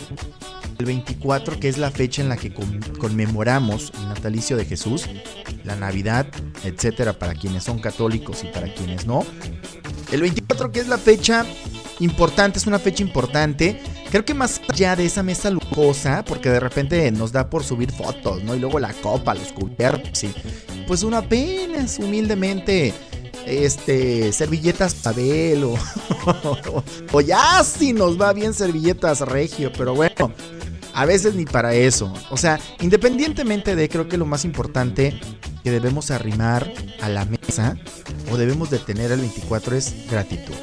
[0.79, 5.07] el 24, que es la fecha en la que conmemoramos el natalicio de Jesús,
[5.65, 6.25] la Navidad,
[6.63, 9.25] etcétera, para quienes son católicos y para quienes no.
[10.09, 11.45] El 24, que es la fecha
[11.99, 13.81] importante, es una fecha importante.
[14.09, 17.91] Creo que más allá de esa mesa lujosa, porque de repente nos da por subir
[17.91, 18.55] fotos, ¿no?
[18.55, 20.33] Y luego la copa, los cubiertos, y
[20.87, 22.93] pues uno apenas humildemente
[23.45, 30.33] este, servilletas o, o, ya si nos va bien servilletas Regio, pero bueno,
[30.99, 32.13] a veces ni para eso.
[32.29, 35.17] O sea, independientemente de, creo que lo más importante
[35.63, 36.69] que debemos arrimar
[36.99, 37.77] a la mesa
[38.29, 40.55] o debemos de tener el 24 es gratitud.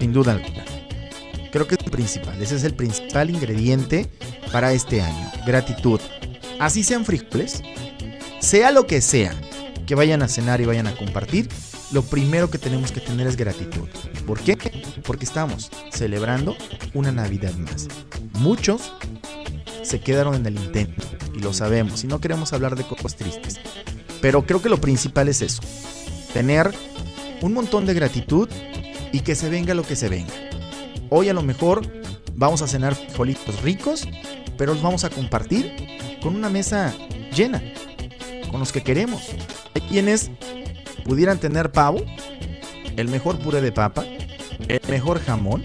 [0.00, 0.64] Sin duda alguna.
[1.52, 4.10] Creo que es el principal, ese es el principal ingrediente
[4.52, 5.30] para este año.
[5.46, 6.00] Gratitud.
[6.58, 7.62] Así sean frijoles,
[8.40, 9.34] sea lo que sea
[9.86, 11.50] que vayan a cenar y vayan a compartir,
[11.96, 13.88] lo primero que tenemos que tener es gratitud.
[14.26, 14.58] ¿Por qué?
[15.02, 16.54] Porque estamos celebrando
[16.92, 17.88] una Navidad más.
[18.34, 18.92] Muchos
[19.82, 21.02] se quedaron en el intento
[21.34, 23.60] y lo sabemos y no queremos hablar de cosas tristes.
[24.20, 25.62] Pero creo que lo principal es eso.
[26.34, 26.70] Tener
[27.40, 28.50] un montón de gratitud
[29.10, 30.34] y que se venga lo que se venga.
[31.08, 31.90] Hoy a lo mejor
[32.34, 34.06] vamos a cenar frijolitos ricos,
[34.58, 35.72] pero los vamos a compartir
[36.20, 36.94] con una mesa
[37.34, 37.62] llena,
[38.50, 39.30] con los que queremos.
[39.72, 40.30] Hay quienes
[41.06, 42.02] pudieran tener pavo,
[42.96, 44.04] el mejor puré de papa,
[44.68, 45.64] el mejor jamón,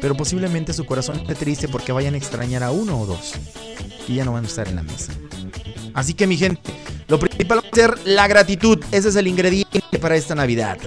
[0.00, 3.34] pero posiblemente su corazón esté triste porque vayan a extrañar a uno o dos
[4.06, 5.12] y ya no van a estar en la mesa.
[5.94, 6.60] Así que mi gente,
[7.08, 10.78] lo principal va a ser la gratitud, ese es el ingrediente para esta Navidad.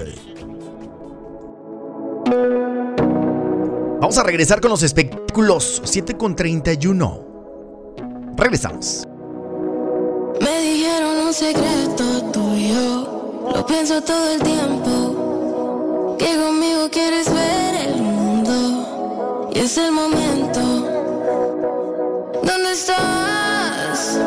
[3.99, 8.33] Vamos a regresar con los espectáculos 7 con 31.
[8.35, 9.07] Regresamos.
[10.41, 13.20] Me dijeron un secreto tuyo,
[13.53, 20.61] lo pienso todo el tiempo, que conmigo quieres ver el mundo y es el momento.
[22.43, 24.19] ¿Dónde estás?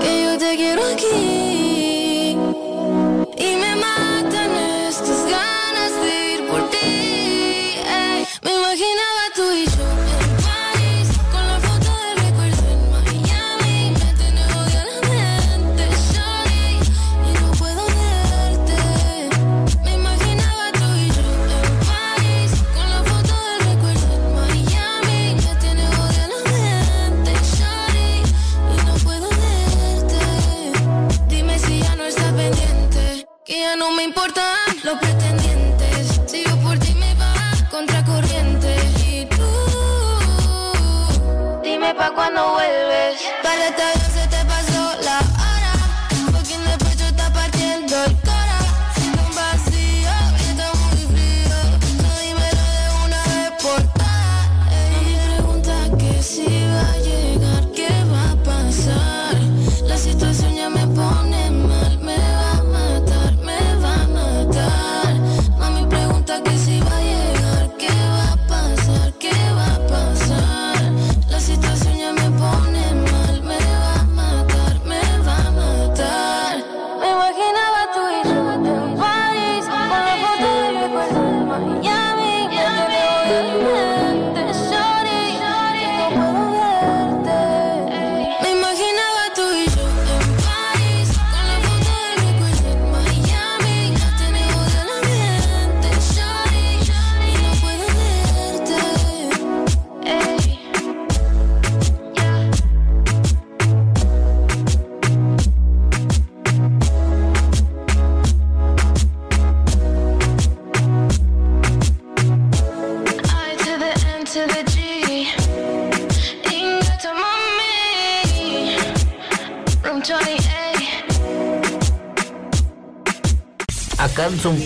[0.00, 1.37] Que yo te quiero aquí
[41.98, 42.77] pa' cuando vuelves.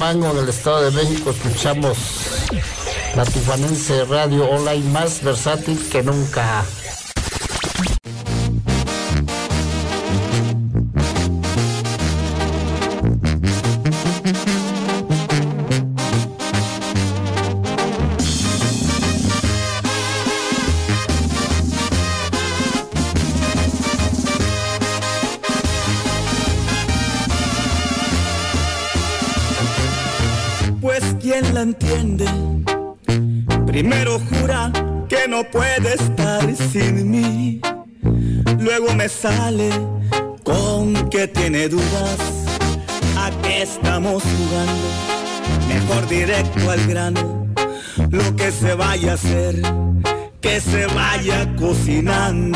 [0.03, 1.97] Huamango del Estado de México escuchamos
[3.15, 6.65] la Tufanense Radio Online más versátil que nunca.
[39.23, 39.71] sale
[40.43, 42.19] con que tiene dudas.
[43.17, 44.89] ¿A qué estamos jugando?
[45.69, 47.47] Mejor directo al grano.
[48.11, 49.63] Lo que se vaya a hacer,
[50.41, 52.52] que se vaya cocinando.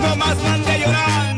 [0.00, 1.37] tengo más man de llorar.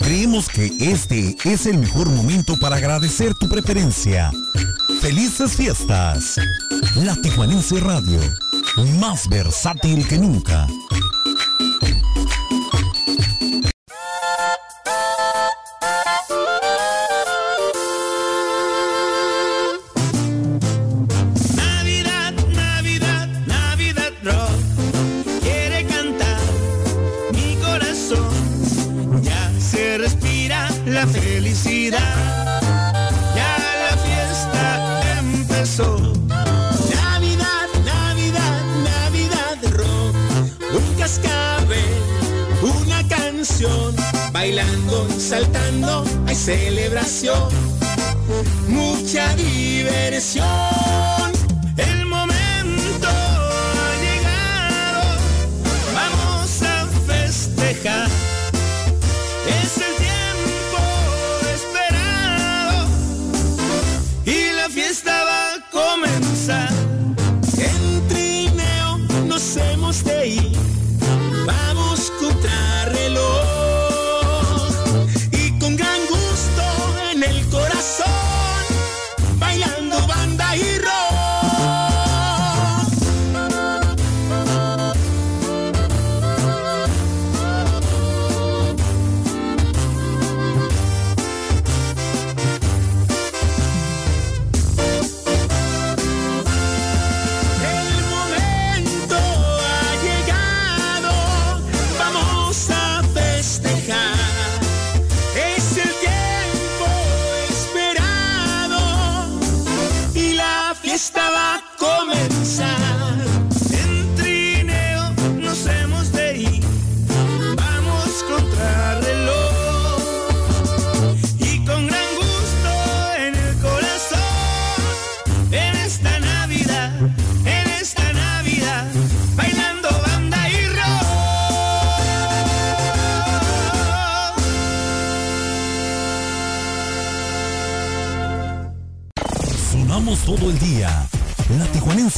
[0.00, 4.32] Creemos que este es el mejor momento para agradecer tu preferencia.
[5.00, 6.36] Felices fiestas.
[6.96, 8.20] La Tijuanense Radio,
[8.98, 10.66] más versátil que nunca.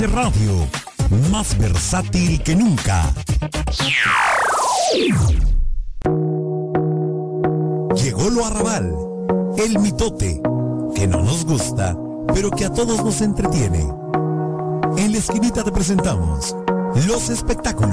[0.07, 0.69] Radio,
[1.31, 3.13] más versátil que nunca.
[7.95, 8.93] Llegó lo arrabal,
[9.59, 10.41] el mitote,
[10.95, 11.97] que no nos gusta,
[12.35, 13.89] pero que a todos nos entretiene.
[14.97, 16.57] En la esquinita te presentamos
[17.07, 17.92] los espectáculos.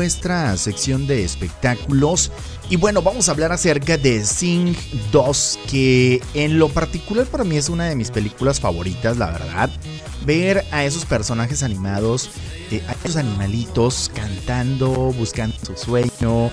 [0.00, 2.32] Nuestra sección de espectáculos
[2.70, 4.74] y bueno, vamos a hablar acerca de Sing
[5.12, 9.68] 2, que en lo particular para mí es una de mis películas favoritas, la verdad.
[10.24, 12.30] Ver a esos personajes animados,
[12.70, 16.50] eh, a esos animalitos cantando, buscando su sueño.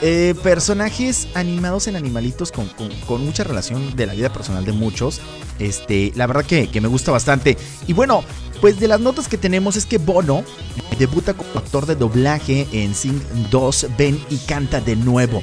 [0.00, 4.70] eh, personajes animados en animalitos con, con- con mucha relación de la vida personal de
[4.70, 5.20] muchos.
[5.58, 7.56] Este, la verdad que, que me gusta bastante.
[7.88, 8.22] Y bueno,
[8.60, 10.44] pues de las notas que tenemos es que Bono
[10.98, 13.20] debuta como actor de doblaje en Sing
[13.50, 15.42] 2, ven y canta de nuevo.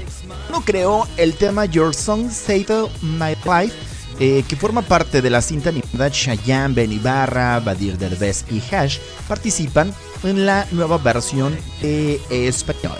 [0.50, 3.76] Bono creó el tema Your Song Saved My Life,
[4.20, 9.00] eh, que forma parte de la cinta animada Cheyenne, Ben Ibarra, Badir Derbez y Hash
[9.28, 9.94] participan
[10.24, 12.98] en la nueva versión de español.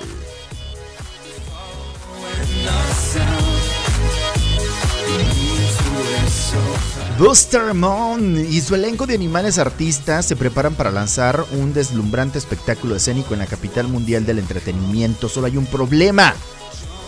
[7.18, 12.98] Buster Moon y su elenco de animales artistas se preparan para lanzar un deslumbrante espectáculo
[12.98, 15.30] escénico en la capital mundial del entretenimiento.
[15.30, 16.36] Solo hay un problema.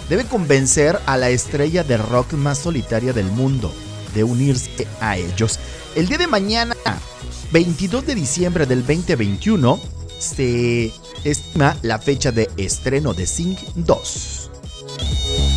[0.08, 3.74] Debe convencer a la estrella de rock más solitaria del mundo
[4.16, 5.60] de unirse a ellos.
[5.94, 6.76] El día de mañana,
[7.52, 9.78] 22 de diciembre del 2021,
[10.20, 10.94] se
[11.26, 14.52] estima la fecha de estreno de Sing 2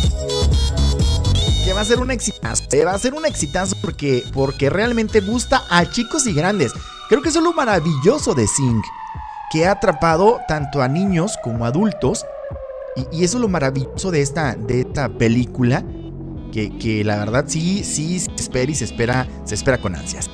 [1.81, 2.63] va a ser un exitazo.
[2.73, 6.71] eh, Va a ser un exitazo porque, porque realmente gusta a chicos y grandes.
[7.09, 8.83] Creo que eso es lo maravilloso de Sing,
[9.51, 12.23] que ha atrapado tanto a niños como a adultos.
[12.95, 15.83] Y, eso es lo maravilloso de esta, de esta película,
[16.51, 20.29] que, que la verdad sí, sí se espera y se espera, se espera con ansias.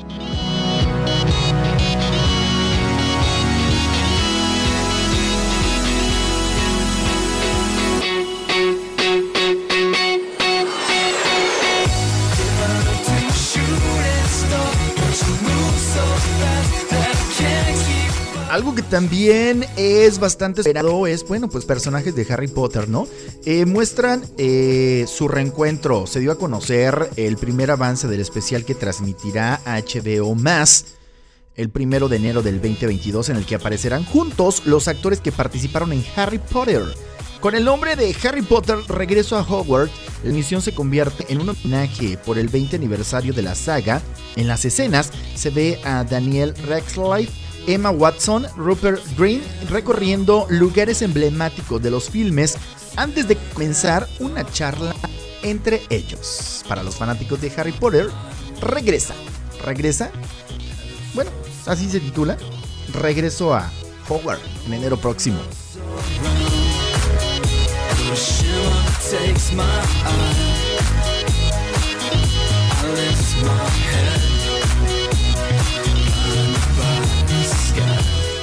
[18.58, 23.08] Algo que también es bastante esperado es, bueno, pues personajes de Harry Potter, ¿no?
[23.46, 26.08] Eh, muestran eh, su reencuentro.
[26.08, 30.96] Se dio a conocer el primer avance del especial que transmitirá HBO más
[31.56, 35.94] el primero de enero del 2022 en el que aparecerán juntos los actores que participaron
[35.94, 36.82] en Harry Potter.
[37.40, 39.94] Con el nombre de Harry Potter Regreso a Hogwarts,
[40.24, 44.02] la emisión se convierte en un homenaje por el 20 aniversario de la saga.
[44.36, 51.82] En las escenas se ve a Daniel Radcliffe, Emma Watson, Rupert Green recorriendo lugares emblemáticos
[51.82, 52.58] de los filmes
[52.96, 54.96] antes de comenzar una charla
[55.44, 56.64] entre ellos.
[56.68, 58.10] Para los fanáticos de Harry Potter,
[58.62, 59.14] regresa.
[59.64, 60.12] ¿Regresa?
[61.14, 61.30] Bueno,
[61.66, 62.38] así se titula.
[62.94, 63.70] Regreso a
[64.08, 65.40] Hogwarts en enero próximo.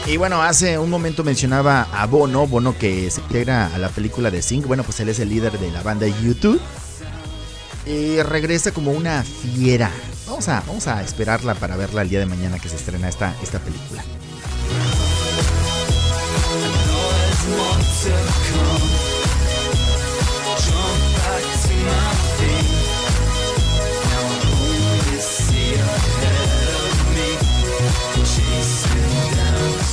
[0.06, 4.30] Y bueno, hace un momento mencionaba a Bono, Bono que se integra a la película
[4.30, 4.62] de Sing.
[4.66, 6.60] Bueno, pues él es el líder de la banda YouTube.
[7.86, 9.90] Y regresa como una fiera.
[10.26, 13.34] Vamos a, vamos a esperarla para verla el día de mañana que se estrena esta,
[13.42, 14.04] esta película.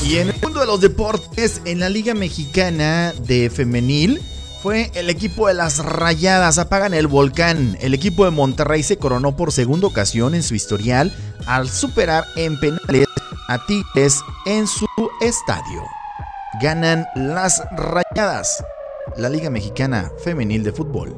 [0.03, 4.22] Y en el mundo de los deportes, en la Liga Mexicana de Femenil,
[4.61, 6.57] fue el equipo de las Rayadas.
[6.57, 7.78] Apagan el volcán.
[7.82, 11.14] El equipo de Monterrey se coronó por segunda ocasión en su historial
[11.45, 13.07] al superar en penales
[13.48, 14.86] a Tigres en su
[15.22, 15.84] estadio.
[16.61, 18.64] Ganan las Rayadas.
[19.18, 21.15] La Liga Mexicana Femenil de Fútbol.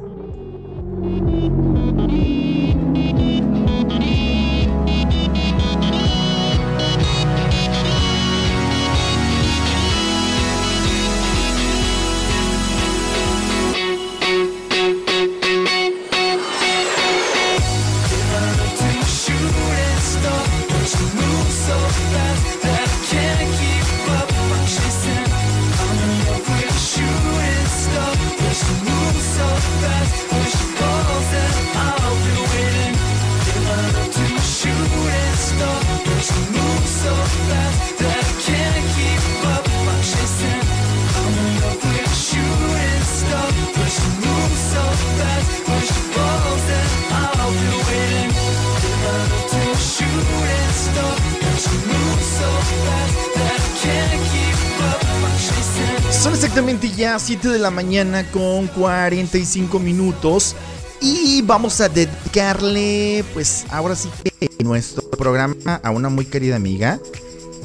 [57.23, 60.55] Exactamente ya 7 de la mañana con 45 minutos.
[61.01, 66.99] Y vamos a dedicarle, pues ahora sí que nuestro programa a una muy querida amiga.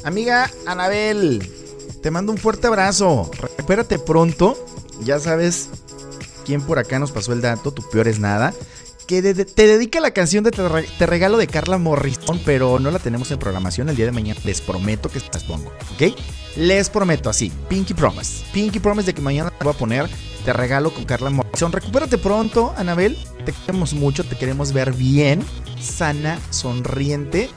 [0.05, 1.49] Amiga Anabel,
[2.03, 3.31] te mando un fuerte abrazo.
[3.41, 4.57] Recupérate pronto.
[5.05, 5.69] Ya sabes
[6.45, 8.53] quién por acá nos pasó el dato, tu peor es nada.
[9.07, 10.63] Que de- te dedica la canción de te,
[10.99, 14.41] Te regalo de Carla Morrison, pero no la tenemos en programación el día de mañana.
[14.45, 16.13] Les prometo que las pongo, ¿ok?
[16.57, 18.45] Les prometo así, Pinky Promise.
[18.53, 20.09] Pinky Promise de que mañana te voy a poner
[20.45, 21.73] Te regalo con Carla Morrison.
[21.73, 23.19] Recupérate pronto, Anabel.
[23.45, 25.45] Te queremos mucho, te queremos ver bien,
[25.81, 27.51] sana, sonriente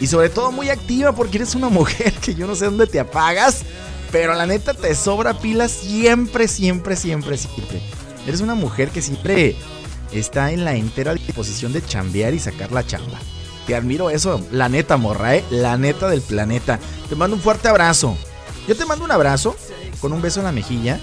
[0.00, 3.00] y sobre todo muy activa porque eres una mujer que yo no sé dónde te
[3.00, 3.62] apagas,
[4.10, 7.80] pero la neta te sobra pila siempre, siempre, siempre, siempre.
[8.26, 9.56] Eres una mujer que siempre
[10.12, 13.18] está en la entera disposición de chambear y sacar la chamba.
[13.66, 15.44] Te admiro eso, la neta, morra, ¿eh?
[15.50, 16.78] La neta del planeta.
[17.08, 18.16] Te mando un fuerte abrazo.
[18.66, 19.56] Yo te mando un abrazo
[20.00, 20.98] con un beso en la mejilla.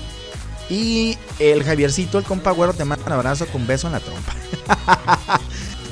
[0.69, 4.33] Y el Javiercito, el compa güero, te manda un abrazo con beso en la trompa.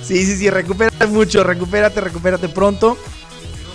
[0.04, 2.98] sí, sí, sí, recupérate mucho, recupérate, recupérate pronto.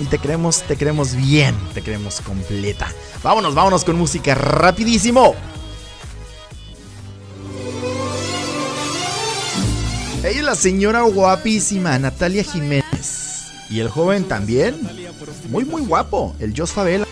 [0.01, 2.91] Y te queremos, te queremos bien, te queremos completa.
[3.23, 5.35] Vámonos, vámonos con música rapidísimo.
[10.25, 13.53] Ella es la señora guapísima Natalia Jiménez.
[13.69, 14.81] Y el joven también.
[15.51, 16.35] Muy, muy guapo.
[16.41, 17.07] El Jos Favela.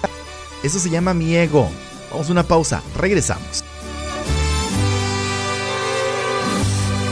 [0.62, 1.70] Eso se llama mi ego.
[2.10, 2.82] Vamos a una pausa.
[2.96, 3.64] Regresamos.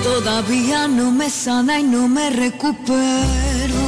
[0.03, 3.81] Todavía no me sana y no me recupero.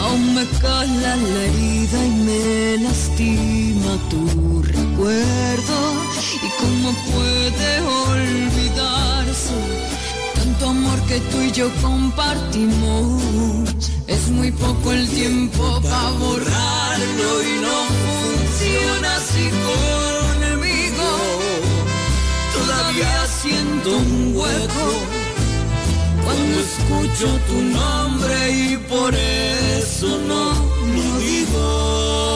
[0.00, 5.92] Aún me cala la herida y me lastima tu recuerdo.
[6.42, 9.87] ¿Y cómo puede olvidarse
[10.48, 13.22] tanto amor que tú y yo compartimos?
[14.06, 21.08] Es muy poco el tiempo para borrarlo y no funciona así conmigo.
[22.54, 24.88] Todavía siento un hueco
[26.24, 30.52] cuando escucho tu nombre y por eso no
[30.94, 32.27] lo digo.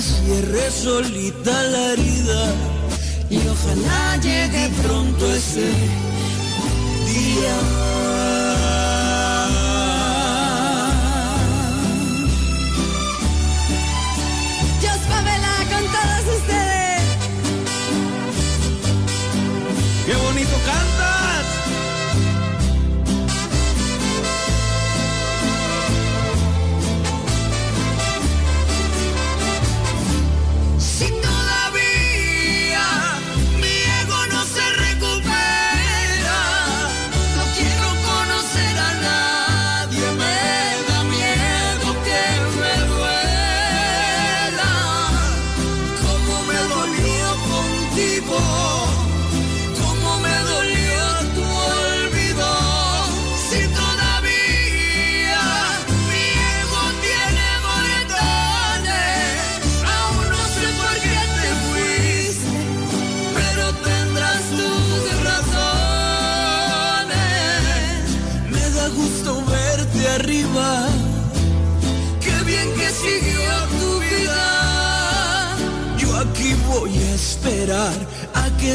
[0.00, 2.54] Cierre solita la herida.
[3.30, 5.66] Y ojalá llegue pronto ese
[7.06, 8.07] día.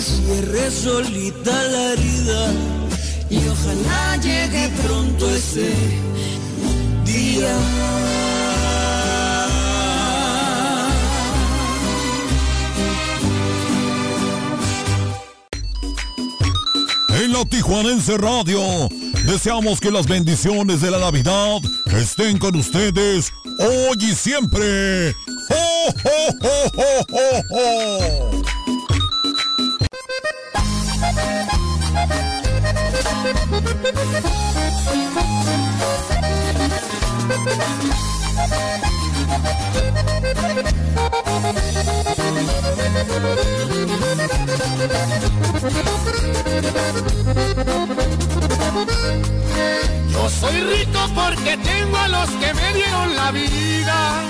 [0.04, 2.52] Cierre solita la herida
[3.30, 5.72] y ojalá llegue pronto ese
[7.06, 7.58] día.
[17.24, 18.60] En la Tijuanense Radio,
[19.26, 21.62] deseamos que las bendiciones de la Navidad
[21.98, 25.12] estén con ustedes hoy y siempre.
[25.50, 28.33] ¡Ho, ho, ho, ho, ho, ho!
[33.84, 33.90] Yo
[50.30, 54.24] soy rico porque tengo a los que me dieron la vida.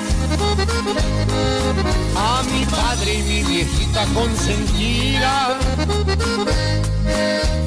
[2.17, 5.59] A mi padre y mi viejita consentida.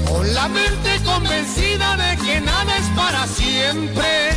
[0.08, 4.30] Con la mente convencida de que nada es para siempre.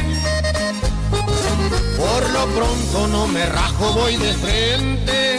[1.97, 5.38] Por lo pronto no me rajo, voy de frente.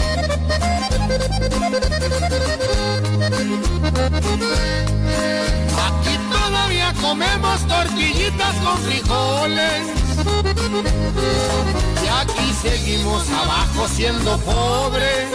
[5.89, 9.83] Aquí todavía comemos tortillitas con frijoles.
[12.05, 15.29] Y aquí seguimos abajo siendo pobres.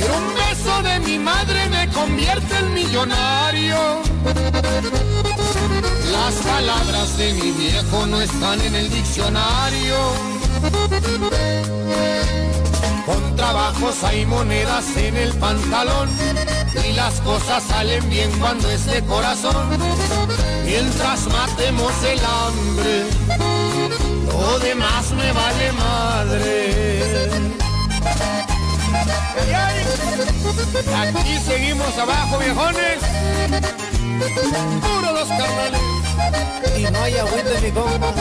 [0.00, 0.14] Pero
[0.60, 4.02] beso de mi madre me convierte en millonario.
[6.12, 9.96] Las palabras de mi viejo no están en el diccionario.
[13.06, 16.08] Con trabajos hay monedas en el pantalón
[16.88, 19.68] y las cosas salen bien cuando es de corazón.
[20.64, 23.04] Mientras matemos el hambre,
[24.26, 27.69] lo demás me vale madre.
[30.96, 32.98] Aquí seguimos abajo, viejones.
[34.80, 35.80] Puro los carnales.
[36.76, 38.14] Y no hay agüita ni compa.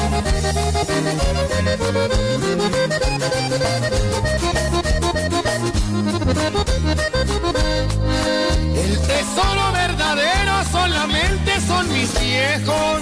[8.76, 13.02] El tesoro verdadero solamente son mis viejos.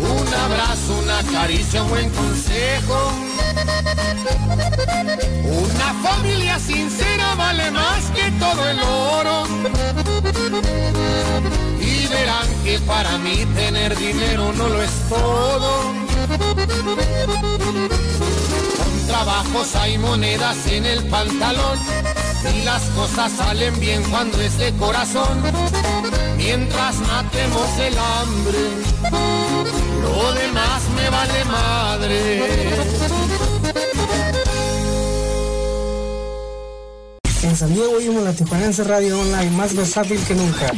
[0.00, 3.35] Un abrazo, una caricia, un buen consejo.
[5.44, 9.44] Una familia sincera vale más que todo el oro.
[11.80, 15.92] Y verán que para mí tener dinero no lo es todo.
[18.76, 21.78] Con trabajos hay monedas en el pantalón
[22.54, 25.42] y las cosas salen bien cuando es de corazón.
[26.36, 28.58] Mientras matemos el hambre,
[30.02, 33.35] lo demás me vale madre.
[37.46, 40.72] En San Diego oímos la Tijuanense Radio Online, más versátil que nunca.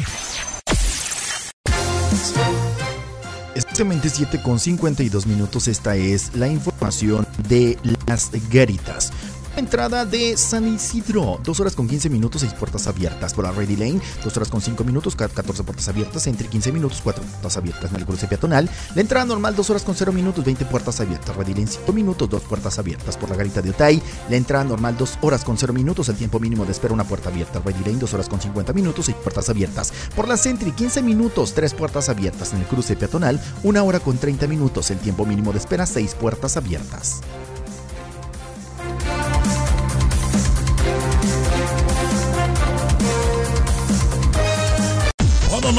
[3.55, 5.67] Exactamente 7 con 52 minutos.
[5.67, 9.13] Esta es la información de las garitas.
[9.59, 13.35] Entrada de San Isidro, 2 horas con 15 minutos, 6 puertas abiertas.
[13.35, 16.29] Por la Ready Lane, 2 horas con 5 minutos, 14 puertas abiertas.
[16.29, 18.71] Entre 15 minutos, 4 puertas abiertas en el cruce peatonal.
[18.95, 21.35] La entrada normal, 2 horas con 0 minutos, 20 puertas abiertas.
[21.35, 23.17] Ready Lane, 5 minutos, 2 puertas abiertas.
[23.17, 26.39] Por la garita de Otay, la entrada normal, 2 horas con 0 minutos, el tiempo
[26.39, 27.61] mínimo de espera, una puerta abierta.
[27.65, 29.93] Ready Lane, 2 horas con 50 minutos, 6 puertas abiertas.
[30.15, 32.53] Por la Sentry, 15 minutos, 3 puertas abiertas.
[32.53, 36.15] En el cruce peatonal, 1 hora con 30 minutos, el tiempo mínimo de espera, 6
[36.15, 37.23] puertas abiertas.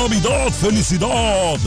[0.01, 1.57] Navidad, felicidad.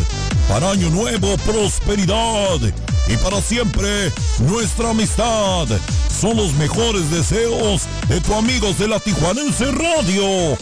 [0.49, 2.59] Para Año Nuevo, prosperidad.
[3.07, 4.11] Y para siempre,
[4.49, 5.67] nuestra amistad.
[6.09, 10.57] Son los mejores deseos de tu amigos de la Tijuanense Radio.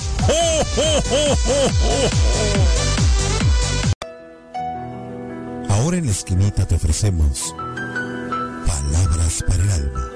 [5.68, 7.54] Ahora en la esquinita te ofrecemos
[8.66, 10.09] palabras para el alma.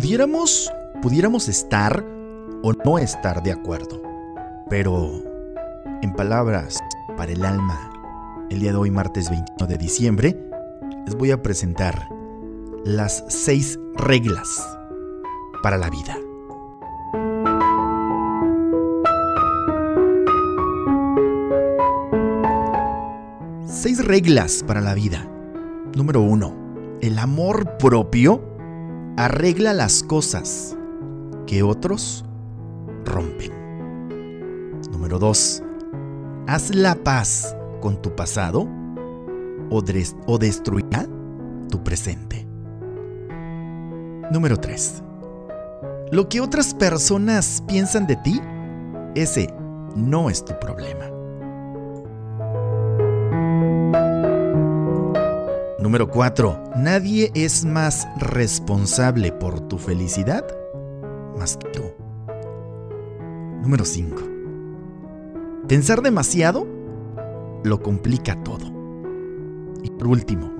[0.00, 0.72] Pudiéramos,
[1.02, 2.04] pudiéramos estar
[2.62, 4.00] o no estar de acuerdo,
[4.70, 5.10] pero
[6.02, 6.78] en palabras
[7.16, 7.90] para el alma,
[8.48, 10.50] el día de hoy, martes 21 de diciembre,
[11.04, 12.08] les voy a presentar
[12.84, 14.64] las seis reglas
[15.64, 16.16] para la vida.
[23.66, 25.28] Seis reglas para la vida.
[25.96, 26.54] Número uno,
[27.00, 28.57] el amor propio
[29.18, 30.76] arregla las cosas
[31.46, 32.24] que otros
[33.04, 33.50] rompen.
[34.92, 35.62] Número 2.
[36.46, 38.68] Haz la paz con tu pasado
[39.70, 41.04] o, des- o destruirá
[41.68, 42.46] tu presente.
[44.30, 45.02] Número 3.
[46.12, 48.40] Lo que otras personas piensan de ti,
[49.16, 49.52] ese
[49.96, 51.07] no es tu problema.
[55.88, 56.72] Número 4.
[56.76, 60.44] Nadie es más responsable por tu felicidad
[61.38, 61.82] más que tú.
[63.62, 64.22] Número 5.
[65.66, 66.66] Pensar demasiado
[67.64, 68.66] lo complica todo.
[69.82, 70.52] Y por último,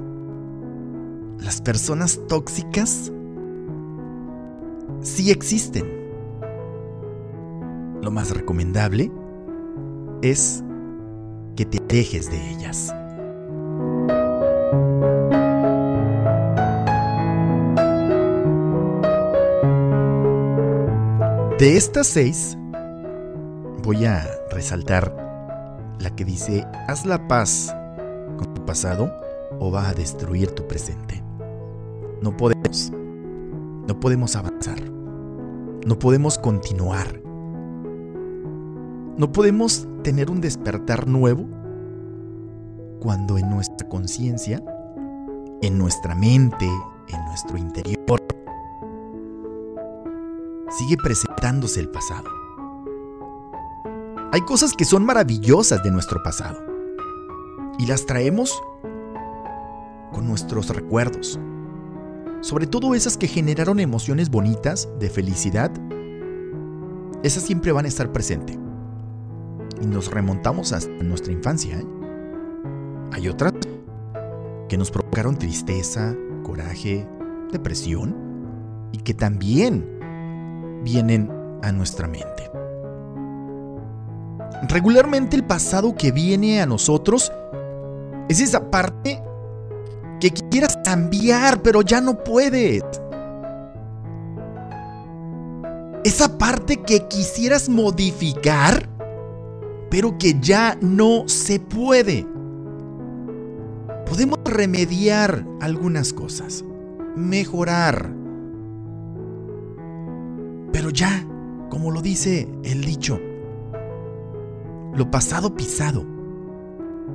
[1.41, 3.13] las personas tóxicas
[5.03, 5.85] sí existen,
[8.01, 9.13] lo más recomendable
[10.23, 10.65] es
[11.55, 12.95] que te alejes de ellas.
[21.59, 22.57] De estas seis,
[23.83, 25.13] voy a resaltar
[25.99, 27.75] la que dice, haz la paz
[28.37, 29.13] con tu pasado
[29.59, 31.21] o va a destruir tu presente.
[32.23, 34.81] No podemos, no podemos avanzar,
[35.85, 37.21] no podemos continuar,
[39.17, 41.45] no podemos tener un despertar nuevo
[43.01, 44.63] cuando en nuestra conciencia,
[45.61, 46.67] en nuestra mente,
[47.09, 47.99] en nuestro interior,
[50.71, 52.29] sigue presentándose el pasado.
[54.33, 56.63] Hay cosas que son maravillosas de nuestro pasado
[57.79, 58.63] y las traemos
[60.13, 61.41] con nuestros recuerdos.
[62.41, 65.73] Sobre todo esas que generaron emociones bonitas, de felicidad,
[67.23, 68.59] esas siempre van a estar presentes.
[69.81, 71.79] Y nos remontamos hasta nuestra infancia.
[71.79, 71.87] ¿eh?
[73.13, 73.55] Hay otras
[74.69, 76.15] que nos provocaron tristeza,
[76.45, 77.09] coraje,
[77.51, 78.15] depresión
[78.93, 79.98] y que también
[80.83, 81.31] vienen
[81.63, 82.51] a nuestra mente.
[84.69, 87.33] Regularmente el pasado que viene a nosotros
[88.29, 89.23] es esa parte
[90.21, 92.83] que quieras cambiar, pero ya no puedes.
[96.05, 98.89] Esa parte que quisieras modificar,
[99.91, 102.27] pero que ya no se puede.
[104.07, 106.65] Podemos remediar algunas cosas,
[107.15, 108.11] mejorar.
[110.79, 111.27] Pero ya,
[111.71, 113.19] como lo dice el dicho,
[114.95, 116.07] lo pasado pisado.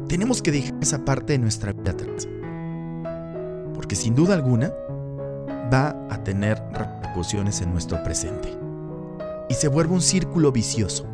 [0.09, 2.27] Tenemos que dejar esa parte de nuestra vida atrás.
[3.73, 4.73] Porque sin duda alguna
[5.73, 8.49] va a tener repercusiones en nuestro presente.
[9.47, 11.05] Y se vuelve un círculo vicioso.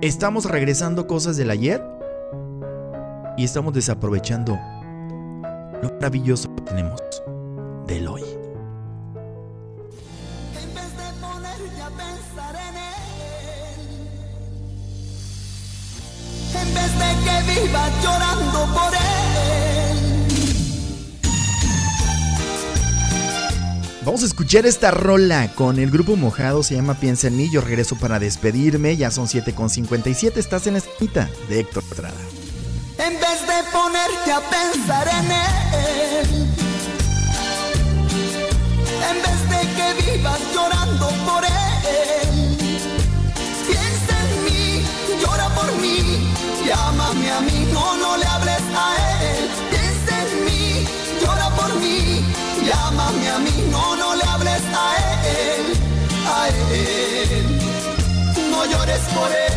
[0.00, 1.80] Estamos regresando cosas del ayer
[3.36, 4.58] y estamos desaprovechando
[5.80, 7.00] lo maravilloso que tenemos
[7.86, 8.31] del hoy.
[17.24, 19.02] Que viva llorando por él.
[24.04, 27.60] Vamos a escuchar esta rola con el grupo mojado, se llama Piensa en mí, yo
[27.60, 32.20] regreso para despedirme, ya son 7.57, estás en la esquina de Héctor Estrada.
[32.98, 36.46] En vez de ponerte a pensar en él.
[39.08, 41.61] En vez de que vivas llorando por él.
[46.64, 48.94] Llámame a mí, no, no le hables a
[49.24, 49.50] él.
[49.70, 50.86] Piensa en mí,
[51.20, 52.24] llora por mí.
[52.64, 55.62] Llámame a mí, no, no le hables a él.
[56.26, 57.60] A él.
[58.50, 59.52] No llores por él.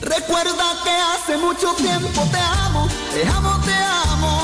[0.00, 4.37] Recuerda que hace mucho tiempo te amo, te amo, te amo.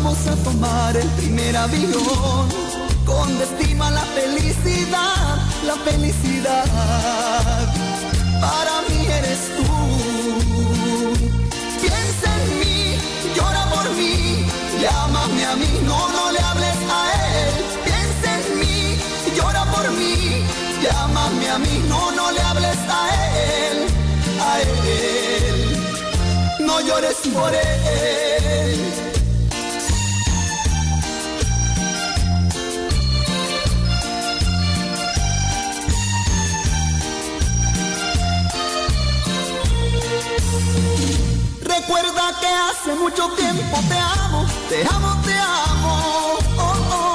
[0.00, 2.48] Vamos a tomar el primer avión
[3.04, 6.66] con destino la felicidad, la felicidad.
[8.40, 9.66] Para mí eres tú.
[11.82, 12.96] Piensa en mí,
[13.34, 14.46] llora por mí,
[14.80, 17.00] llámame a mí, no, no le hables a
[17.34, 17.54] él.
[17.84, 18.96] Piensa en mí,
[19.36, 20.44] llora por mí,
[20.80, 23.02] llámame a mí, no, no le hables a
[23.34, 23.76] él,
[24.48, 25.76] a él.
[26.60, 29.07] No llores por él.
[41.80, 46.38] Recuerda que hace mucho tiempo te amo, te amo, te amo.
[46.58, 47.14] Oh, oh.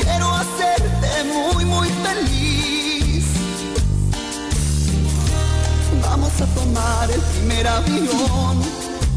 [0.00, 3.24] Quiero hacerte muy, muy feliz.
[6.02, 8.62] Vamos a tomar el primer avión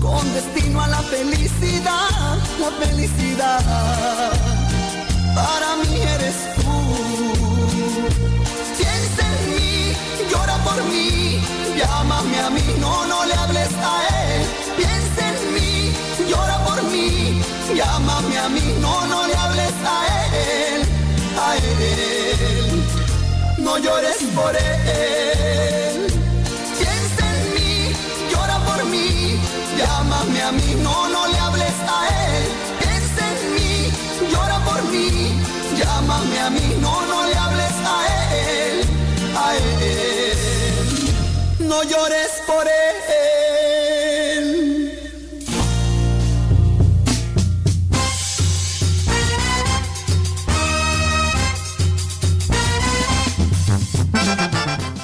[0.02, 4.32] con destino a la felicidad, la felicidad.
[5.36, 6.72] Para mí eres tú.
[8.78, 9.96] Piensa en mí,
[10.32, 11.40] llora por mí,
[11.78, 14.63] llámame a mí, no, no le hables a él.
[14.84, 15.94] Piensa en mí,
[16.30, 17.42] llora por mí,
[17.76, 19.98] llámame a mí, no, no le hables a
[20.44, 20.82] él,
[21.46, 22.84] a él.
[23.60, 25.98] No llores por él.
[26.80, 27.72] Piensa en mí,
[28.32, 29.40] llora por mí,
[29.78, 32.46] llámame a mí, no, no le hables a él.
[32.82, 33.72] Piensa en mí,
[34.32, 35.08] llora por mí,
[35.80, 37.98] llámame a mí, no, no le hables a
[38.36, 38.76] él,
[39.46, 40.38] a él.
[41.60, 42.93] no llores por él.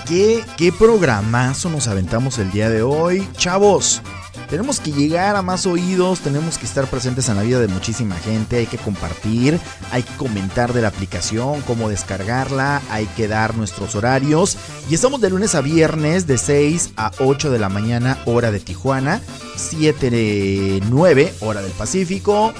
[0.09, 3.27] ¿Qué, qué programazo nos aventamos el día de hoy?
[3.37, 4.01] Chavos,
[4.49, 8.15] tenemos que llegar a más oídos, tenemos que estar presentes en la vida de muchísima
[8.15, 9.59] gente, hay que compartir,
[9.91, 14.57] hay que comentar de la aplicación, cómo descargarla, hay que dar nuestros horarios.
[14.89, 18.59] Y estamos de lunes a viernes de 6 a 8 de la mañana hora de
[18.59, 19.21] Tijuana,
[19.57, 22.51] 7 de 9 hora del Pacífico.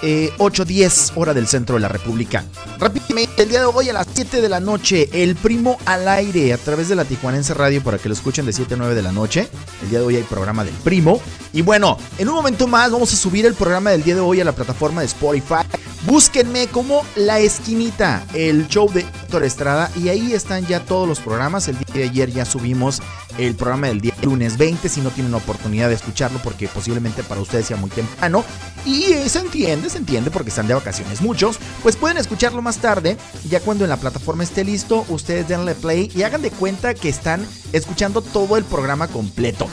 [0.00, 2.44] Eh, 8.10 hora del centro de la República.
[2.78, 6.52] Rápidamente, el día de hoy a las 7 de la noche, el primo al aire
[6.52, 9.02] a través de la Tijuanense Radio para que lo escuchen de 7 a 9 de
[9.02, 9.48] la noche.
[9.82, 11.20] El día de hoy hay programa del primo.
[11.52, 14.40] Y bueno, en un momento más vamos a subir el programa del día de hoy
[14.40, 15.64] a la plataforma de Spotify.
[16.06, 19.90] Búsquenme como La Esquinita, el show de Héctor Estrada.
[19.96, 21.66] Y ahí están ya todos los programas.
[21.66, 23.02] El día de ayer ya subimos
[23.36, 24.88] el programa del día lunes 20.
[24.88, 28.44] Si no tienen oportunidad de escucharlo, porque posiblemente para ustedes sea muy temprano.
[28.86, 31.58] Y eh, se entiende, se entiende porque están de vacaciones muchos.
[31.82, 33.16] Pues pueden escucharlo más tarde.
[33.48, 37.08] Ya cuando en la plataforma esté listo, ustedes denle play y hagan de cuenta que
[37.08, 39.68] están escuchando todo el programa completo.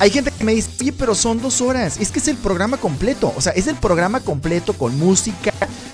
[0.00, 1.98] Hay gente que me dice, oye, pero son dos horas.
[2.00, 3.32] Es que es el programa completo.
[3.36, 5.52] O sea, es el programa completo con música,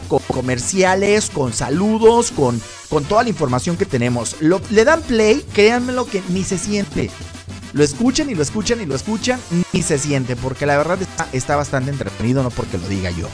[0.08, 4.36] con comerciales, con saludos, con, con toda la información que tenemos.
[4.40, 7.10] Lo- le dan play, créanmelo que ni se siente.
[7.72, 9.40] Lo escuchan y lo escuchan y lo escuchan,
[9.72, 10.36] ni se siente.
[10.36, 13.28] Porque la verdad está, está bastante entretenido, no porque lo diga yo.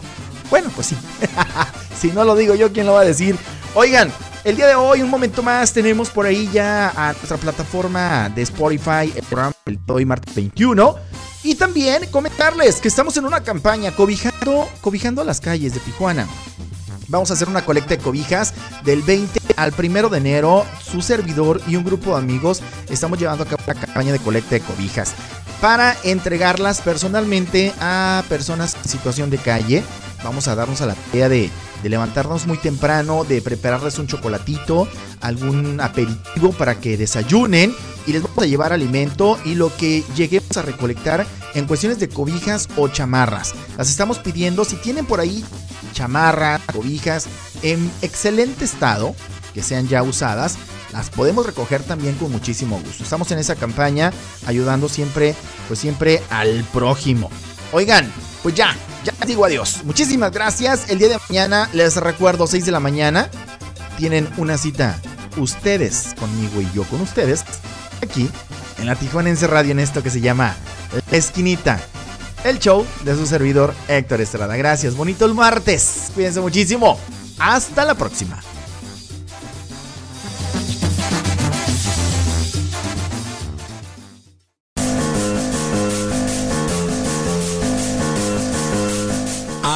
[0.51, 0.97] Bueno, pues sí.
[2.01, 3.36] si no lo digo yo, ¿quién lo va a decir?
[3.74, 4.11] Oigan,
[4.44, 8.43] el día de hoy, un momento más, tenemos por ahí ya a nuestra plataforma de
[8.43, 10.97] Spotify, el programa del hoy, martes 21.
[11.44, 16.27] Y también comentarles que estamos en una campaña cobijando, cobijando las calles de Tijuana.
[17.09, 18.55] Vamos a hacer una colecta de cobijas
[18.85, 20.64] del 20 al 1 de enero.
[20.82, 24.51] Su servidor y un grupo de amigos estamos llevando a cabo una campaña de colecta
[24.51, 25.14] de cobijas
[25.60, 29.82] para entregarlas personalmente a personas en situación de calle.
[30.24, 31.51] Vamos a darnos a la tarea de,
[31.82, 34.88] de levantarnos muy temprano, de prepararles un chocolatito,
[35.20, 37.74] algún aperitivo para que desayunen
[38.06, 42.09] y les vamos a llevar alimento y lo que lleguemos a recolectar en cuestiones de
[42.09, 43.54] cobijas o chamarras.
[43.76, 45.44] Las estamos pidiendo, si tienen por ahí
[45.92, 47.26] chamarras, cobijas
[47.62, 49.14] en excelente estado,
[49.54, 50.56] que sean ya usadas,
[50.92, 53.02] las podemos recoger también con muchísimo gusto.
[53.02, 54.12] Estamos en esa campaña
[54.46, 55.34] ayudando siempre,
[55.68, 57.30] pues siempre al prójimo.
[57.73, 58.12] Oigan,
[58.43, 59.81] pues ya, ya digo adiós.
[59.85, 60.90] Muchísimas gracias.
[60.90, 63.31] El día de mañana les recuerdo 6 de la mañana
[63.97, 65.01] tienen una cita
[65.36, 67.44] ustedes conmigo y yo con ustedes
[68.03, 68.28] aquí
[68.78, 70.57] en la Tijuanense Radio en esto que se llama
[71.11, 71.81] La Esquinita.
[72.44, 74.57] El show de su servidor Héctor Estrada.
[74.57, 76.11] Gracias, bonito el martes.
[76.15, 76.99] Cuídense muchísimo.
[77.39, 78.43] Hasta la próxima.